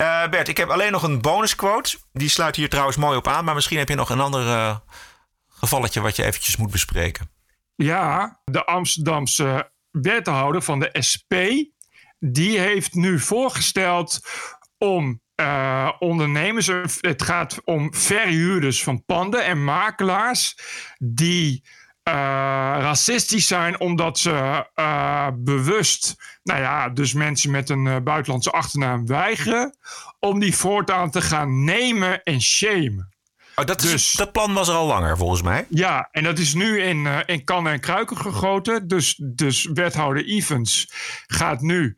[0.01, 1.97] Uh, Bert, ik heb alleen nog een bonusquote.
[2.13, 3.45] Die sluit hier trouwens mooi op aan.
[3.45, 4.77] Maar misschien heb je nog een ander uh,
[5.47, 7.29] gevalletje wat je eventjes moet bespreken.
[7.75, 11.33] Ja, de Amsterdamse wethouder van de SP...
[12.19, 14.19] die heeft nu voorgesteld
[14.77, 16.67] om uh, ondernemers...
[17.01, 20.55] het gaat om verhuurders van panden en makelaars...
[20.97, 21.63] die
[22.03, 22.13] uh,
[22.79, 29.77] racistisch zijn omdat ze uh, bewust, nou ja, dus mensen met een buitenlandse achternaam weigeren
[30.19, 33.09] om die voortaan te gaan nemen en shamen.
[33.55, 35.65] Oh, dat, dus, dat plan was er al langer volgens mij.
[35.69, 38.87] Ja, en dat is nu in, in kannen en kruiken gegoten.
[38.87, 40.87] Dus, dus wethouder Evans
[41.27, 41.97] gaat nu,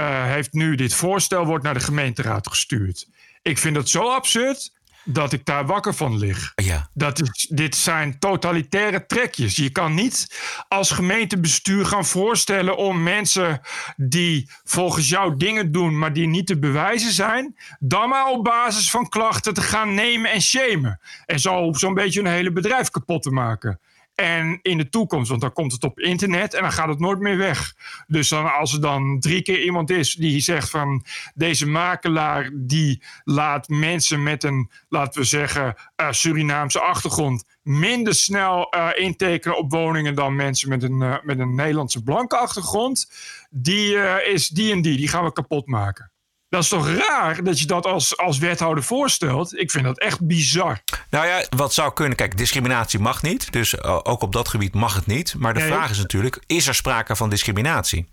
[0.00, 3.08] heeft nu dit voorstel wordt naar de gemeenteraad gestuurd.
[3.42, 4.72] Ik vind dat zo absurd
[5.04, 6.52] dat ik daar wakker van lig.
[6.54, 6.90] Ja.
[6.94, 9.56] Dat is, dit zijn totalitaire trekjes.
[9.56, 13.60] Je kan niet als gemeentebestuur gaan voorstellen om mensen
[13.96, 18.90] die volgens jou dingen doen, maar die niet te bewijzen zijn, dan maar op basis
[18.90, 21.00] van klachten te gaan nemen en shamen.
[21.26, 23.80] En zo zo'n beetje een hele bedrijf kapot te maken.
[24.14, 27.18] En in de toekomst, want dan komt het op internet en dan gaat het nooit
[27.18, 27.74] meer weg.
[28.06, 31.04] Dus dan, als er dan drie keer iemand is die zegt van
[31.34, 38.74] deze makelaar die laat mensen met een, laten we zeggen, uh, Surinaamse achtergrond minder snel
[38.74, 43.10] uh, intekenen op woningen dan mensen met een, uh, met een Nederlandse blanke achtergrond.
[43.50, 43.96] Die
[44.32, 46.11] is die en die, die gaan we kapot maken.
[46.52, 49.58] Dat is toch raar dat je dat als, als wethouder voorstelt?
[49.58, 50.82] Ik vind dat echt bizar.
[51.10, 52.16] Nou ja, wat zou kunnen.
[52.16, 53.52] Kijk, discriminatie mag niet.
[53.52, 55.34] Dus eh, ook op dat gebied mag het niet.
[55.38, 58.08] Maar de vraag is natuurlijk: is er sprake van discriminatie?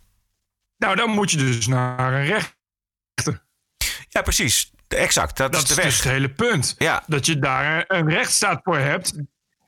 [0.78, 3.46] Nou, dan moet je dus naar een rechter.
[4.10, 4.72] Ja, precies.
[4.88, 5.38] Exact.
[5.38, 5.86] Dat, dat is de weg.
[5.86, 6.76] Dus het hele punt.
[6.78, 7.04] Ja.
[7.08, 9.14] Dat je daar een rechtsstaat voor hebt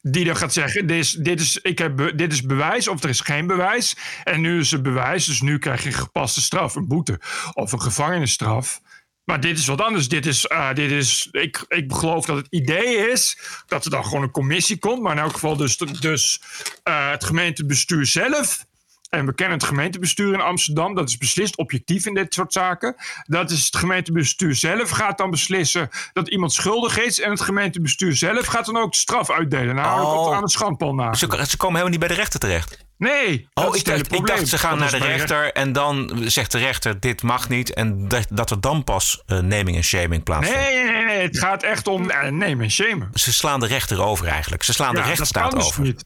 [0.01, 3.09] die dan gaat zeggen: dit is, dit, is, ik heb, dit is bewijs of er
[3.09, 3.95] is geen bewijs.
[4.23, 7.19] En nu is er bewijs, dus nu krijg je een gepaste straf, een boete
[7.53, 8.81] of een gevangenisstraf.
[9.23, 10.07] Maar dit is wat anders.
[10.07, 14.05] Dit is, uh, dit is, ik, ik geloof dat het idee is dat er dan
[14.05, 15.01] gewoon een commissie komt.
[15.01, 16.41] Maar in elk geval dus, dus
[16.83, 18.65] uh, het gemeentebestuur zelf
[19.11, 20.95] en we kennen het gemeentebestuur in Amsterdam.
[20.95, 22.95] Dat is beslist objectief in dit soort zaken.
[23.23, 27.19] Dat is het gemeentebestuur zelf gaat dan beslissen dat iemand schuldig is.
[27.19, 29.75] En het gemeentebestuur zelf gaat dan ook straf uitdelen.
[29.75, 30.35] Namelijk oh.
[30.35, 31.13] aan het schandpaal na.
[31.13, 32.85] Ze, ze, komen helemaal niet bij de rechter terecht.
[32.97, 33.47] Nee.
[33.53, 36.99] Oh, ik dacht, ik dacht, ze gaan naar de rechter en dan zegt de rechter
[36.99, 37.73] dit mag niet.
[37.73, 40.63] En dat, dat er dan pas uh, naming en shaming plaatsvindt.
[40.63, 41.21] Nee, nee, nee.
[41.21, 43.09] Het gaat echt om uh, naming en shamen.
[43.13, 44.63] Ze slaan de rechter over eigenlijk.
[44.63, 45.81] Ze slaan ja, de rechtsstaat dus over.
[45.81, 46.03] Niet.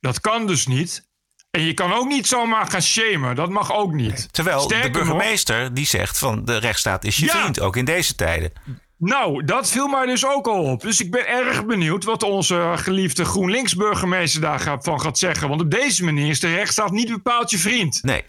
[0.00, 1.07] Dat kan dus niet.
[1.50, 3.36] En je kan ook niet zomaar gaan shamen.
[3.36, 4.28] Dat mag ook niet.
[4.30, 8.52] Terwijl de burgemeester die zegt van de rechtsstaat is je vriend, ook in deze tijden.
[8.98, 10.80] Nou, dat viel mij dus ook al op.
[10.80, 15.48] Dus ik ben erg benieuwd wat onze geliefde GroenLinks-burgemeester daarvan gaat zeggen.
[15.48, 18.02] Want op deze manier is de rechtsstaat niet bepaald je vriend.
[18.02, 18.24] Nee.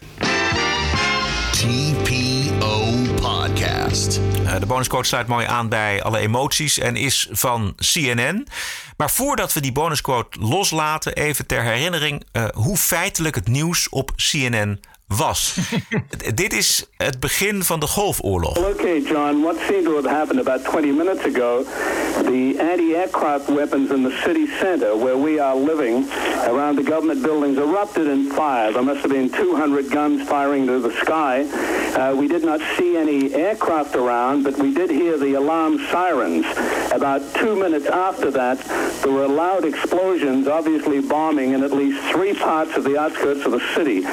[1.50, 4.20] TPO Podcast.
[4.50, 8.46] Uh, de bonusquote sluit mooi aan bij alle emoties en is van CNN.
[8.96, 14.12] Maar voordat we die bonusquote loslaten, even ter herinnering uh, hoe feitelijk het nieuws op
[14.16, 14.80] CNN
[15.16, 15.56] was.
[16.34, 18.56] Dit is het begin van de Golfoorlog.
[18.56, 21.64] Okay, John, what seemed to have happened about 20 minutes ago,
[22.22, 26.08] the anti-aircraft weapons in the city center where we are living
[26.46, 28.72] around the government buildings erupted in fire.
[28.72, 31.44] There must have been 200 guns firing to the sky.
[31.94, 36.46] Uh, we did not see any aircraft around, but we did hear the alarm sirens.
[36.92, 38.58] About two minutes after that,
[39.02, 43.52] there were loud explosions, obviously bombing in at least three parts of the outskirts of
[43.52, 44.06] the city.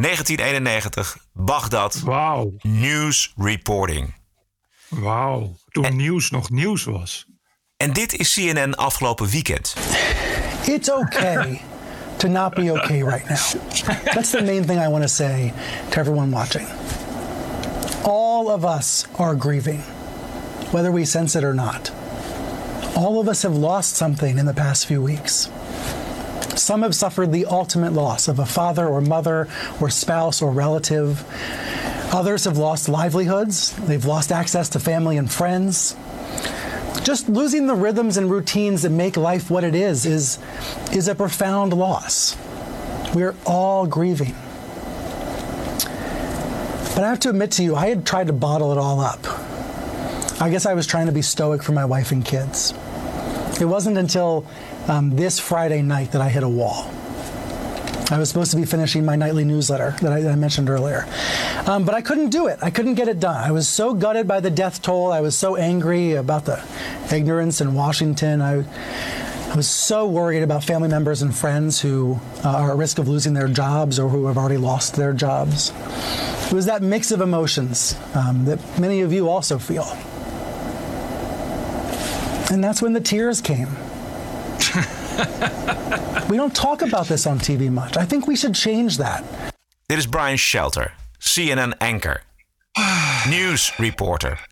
[0.00, 2.00] 1991, Bagdad.
[2.04, 2.52] Wauw.
[2.62, 4.14] News reporting.
[4.88, 5.56] Wauw.
[5.68, 7.26] Toen nieuws nog nieuws was.
[7.76, 9.74] En dit is CNN afgelopen weekend.
[10.66, 11.60] It's okay
[12.16, 13.38] to not be okay right now.
[14.14, 15.52] That's the main thing I want to say
[15.90, 16.66] to everyone watching.
[18.02, 19.82] All of us are grieving,
[20.70, 21.92] whether we sense it or not.
[22.94, 25.48] All of us have lost something in the past few weeks.
[26.56, 29.48] Some have suffered the ultimate loss of a father or mother
[29.80, 31.24] or spouse or relative.
[32.12, 33.74] Others have lost livelihoods.
[33.76, 35.96] They've lost access to family and friends.
[37.02, 40.38] Just losing the rhythms and routines that make life what it is is,
[40.92, 42.36] is a profound loss.
[43.14, 44.34] We're all grieving.
[46.94, 49.20] But I have to admit to you, I had tried to bottle it all up.
[50.40, 52.74] I guess I was trying to be stoic for my wife and kids.
[53.60, 54.46] It wasn't until
[54.90, 56.90] um, this Friday night that I hit a wall.
[58.10, 61.06] I was supposed to be finishing my nightly newsletter that I, that I mentioned earlier.
[61.66, 62.58] Um, but I couldn't do it.
[62.60, 63.36] I couldn't get it done.
[63.36, 65.12] I was so gutted by the death toll.
[65.12, 66.60] I was so angry about the
[67.12, 68.42] ignorance in Washington.
[68.42, 68.64] I,
[69.52, 73.06] I was so worried about family members and friends who uh, are at risk of
[73.06, 75.72] losing their jobs or who have already lost their jobs.
[76.46, 79.86] It was that mix of emotions um, that many of you also feel.
[82.50, 83.68] And that's when the tears came.
[86.30, 87.96] we don't talk about this on TV much.
[87.96, 89.22] I think we should change that.
[89.86, 92.22] Dit is Brian Shelter, CNN anchor,
[93.28, 94.48] news reporter.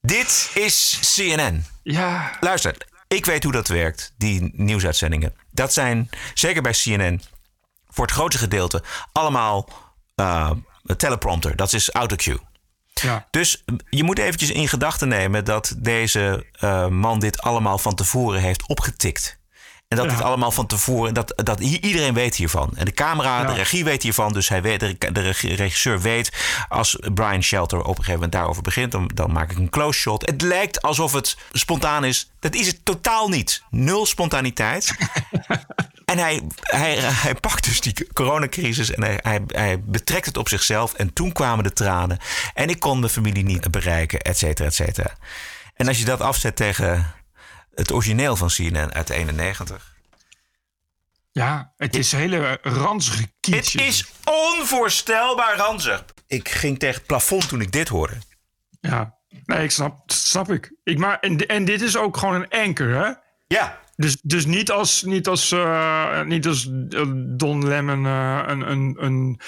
[0.00, 1.64] Dit is CNN.
[1.82, 2.30] Ja.
[2.40, 2.76] Luister,
[3.08, 5.34] ik weet hoe dat werkt, die nieuwsuitzendingen.
[5.50, 7.22] Dat zijn, zeker bij CNN,
[7.88, 8.82] voor het grootste gedeelte
[9.12, 9.68] allemaal
[10.16, 10.50] uh,
[10.96, 11.56] teleprompter.
[11.56, 12.38] Dat is autocue.
[12.92, 13.26] Ja.
[13.30, 18.40] Dus je moet eventjes in gedachten nemen dat deze uh, man dit allemaal van tevoren
[18.40, 19.38] heeft opgetikt.
[19.90, 20.12] En dat Ja.
[20.12, 22.70] dit allemaal van tevoren, dat, dat iedereen weet hiervan.
[22.76, 23.46] En de camera, Ja.
[23.46, 24.32] de regie weet hiervan.
[24.32, 25.20] Dus hij weet, de, de
[25.54, 26.32] regisseur weet,
[26.68, 29.98] als Brian Shelter op een gegeven moment daarover begint, dan, dan maak ik een close
[30.00, 30.26] shot.
[30.26, 32.30] Het lijkt alsof het spontaan is.
[32.38, 33.62] Dat is het totaal niet.
[33.70, 34.92] Nul spontaniteit.
[36.04, 40.48] En hij, hij, hij pakt dus die coronacrisis en hij, hij, hij betrekt het op
[40.48, 40.92] zichzelf.
[40.94, 42.18] En toen kwamen de tranen.
[42.54, 45.10] En ik kon de familie niet bereiken, et cetera, et cetera.
[45.74, 47.12] En als je dat afzet tegen
[47.74, 49.98] het origineel van CNN uit 91.
[51.32, 53.78] Ja, het is hele ranzige kietje.
[53.80, 56.04] Het is onvoorstelbaar ranzig.
[56.26, 58.14] Ik ging tegen het plafond toen ik dit hoorde.
[58.80, 59.14] Ja,
[59.44, 60.72] nee, ik snap, snap ik.
[60.84, 63.12] ik maar, en, en dit is ook gewoon een anker, hè?
[63.46, 63.78] Ja.
[63.96, 68.96] Dus, dus niet als, niet als, eh, niet als eh, Don Lemon eh, een, een,
[68.98, 69.40] een,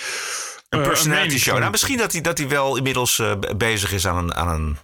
[0.68, 1.58] Een personality show.
[1.58, 4.78] Nou, misschien dat hij, dat hij wel inmiddels be- bezig is aan een, aan een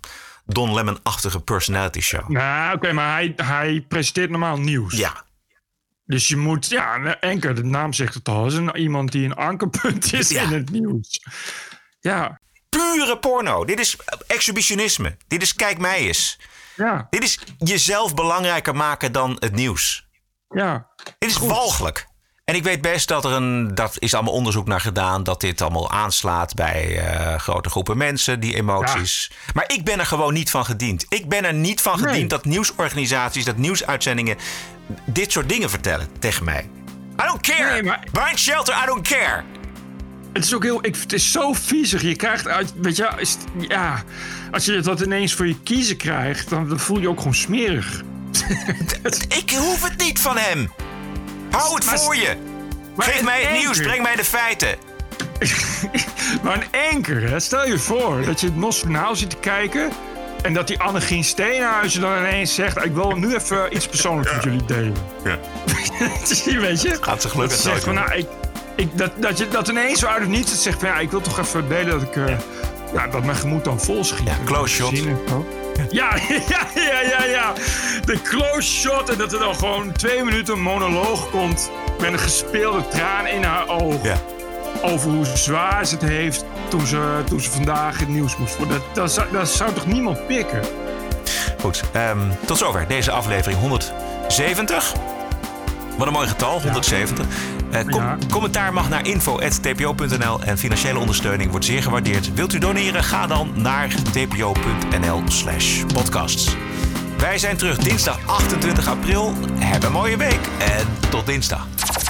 [0.51, 2.29] Don Lemon-achtige personality show.
[2.29, 4.97] Nou, oké, maar hij, hij presenteert normaal nieuws.
[4.97, 5.25] Ja.
[6.05, 9.25] Dus je moet, ja, een anker, de naam zegt het al, is een, iemand die
[9.25, 10.43] een ankerpunt is Ja.
[10.43, 11.21] in het nieuws.
[12.01, 12.41] Ja.
[12.69, 13.65] Pure porno.
[13.65, 13.97] Dit is
[14.27, 15.17] exhibitionisme.
[15.27, 16.39] Dit is kijk mij eens.
[16.77, 17.07] Ja.
[17.11, 20.09] Dit is jezelf belangrijker maken dan het nieuws.
[20.49, 20.89] Ja.
[21.19, 22.08] Dit is walgelijk.
[22.49, 25.61] En ik weet best dat er een, dat is allemaal onderzoek naar gedaan, dat dit
[25.61, 29.31] allemaal aanslaat bij eh, grote groepen mensen, die emoties.
[29.55, 31.07] Maar ik ben er gewoon niet van gediend.
[31.09, 32.11] Ik ben er niet van Nee.
[32.13, 34.37] gediend dat nieuwsorganisaties, dat nieuwsuitzendingen
[35.05, 36.69] dit soort dingen vertellen tegen mij.
[37.23, 37.99] I don't care.
[38.13, 39.43] Brian Shelter, I don't care.
[40.33, 42.03] Het is ook heel, ik, het is zo viezig.
[42.03, 43.37] Je krijgt, uit- weet je, is,
[43.69, 44.03] ja,
[44.53, 48.03] als je dat ineens voor je kiezen krijgt, dan, dan voel je ook gewoon smerig.
[49.43, 50.71] ik hoef het niet van hem.
[51.59, 52.37] Hou het Maar- voor je.
[52.97, 54.69] maar Geef mij het nieuws, breng mij de feiten.
[56.43, 57.41] Maar een anker, hè?
[57.41, 59.91] stel je voor dat je het Nos Journaal zit te kijken...
[60.43, 62.85] en dat die Annegien Steenhuizen dan ineens zegt...
[62.85, 64.95] ik wil nu even iets persoonlijks met jullie delen.
[65.25, 65.39] Ja.
[66.61, 66.99] Weet je?
[67.01, 68.27] Gaat ze gelukkig Dat van, nou, ik,
[68.77, 70.89] ik, dat, dat je dat ineens zo uit het niets zegt van...
[70.89, 72.17] ja, ik wil toch even delen dat ik...
[72.17, 72.35] eh,
[72.93, 74.27] ja, dat mijn gemoed dan vol schiet.
[74.27, 74.93] Ja, close shot.
[75.91, 76.17] Ja,
[76.49, 77.53] ja, ja, ja, ja.
[78.05, 79.09] De close shot.
[79.09, 81.71] En dat er dan gewoon twee minuten monoloog komt.
[82.01, 84.01] Met een gespeelde traan in haar oog.
[84.83, 88.77] Over hoe zwaar ze het heeft toen ze, toen ze vandaag het nieuws moest worden.
[88.79, 90.61] Dat, dat, zou, dat zou toch niemand pikken?
[91.61, 94.93] Goed, ehm, tot zover deze aflevering 170.
[95.97, 97.27] Wat een mooi getal, 170.
[97.71, 102.35] Eh, com- Commentaar mag naar info.tpo.nl en financiële ondersteuning wordt zeer gewaardeerd.
[102.35, 103.05] Wilt u doneren?
[103.05, 106.57] Ga dan naar tpo.nl slash podcasts.
[107.19, 109.33] Wij zijn terug dinsdag 28 april.
[109.59, 111.67] Heb een mooie week en tot dinsdag.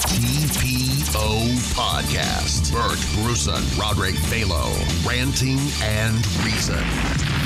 [0.06, 1.38] TPO
[1.74, 2.72] Podcast.
[2.72, 4.66] Bert Bruson, Roderick Balo,
[5.06, 5.60] Ranting
[6.04, 7.37] and Reason.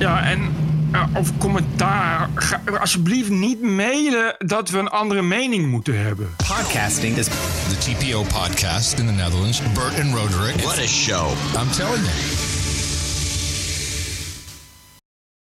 [0.00, 0.54] Ja, en
[0.92, 2.28] eh, of commentaar.
[2.34, 6.28] Ga, alsjeblieft niet mailen dat we een andere mening moeten hebben.
[6.36, 9.62] Podcasting is the TPO podcast in the Netherlands.
[9.74, 10.60] Bert and Roderick.
[10.60, 11.30] What a show.
[11.60, 12.49] I'm telling you.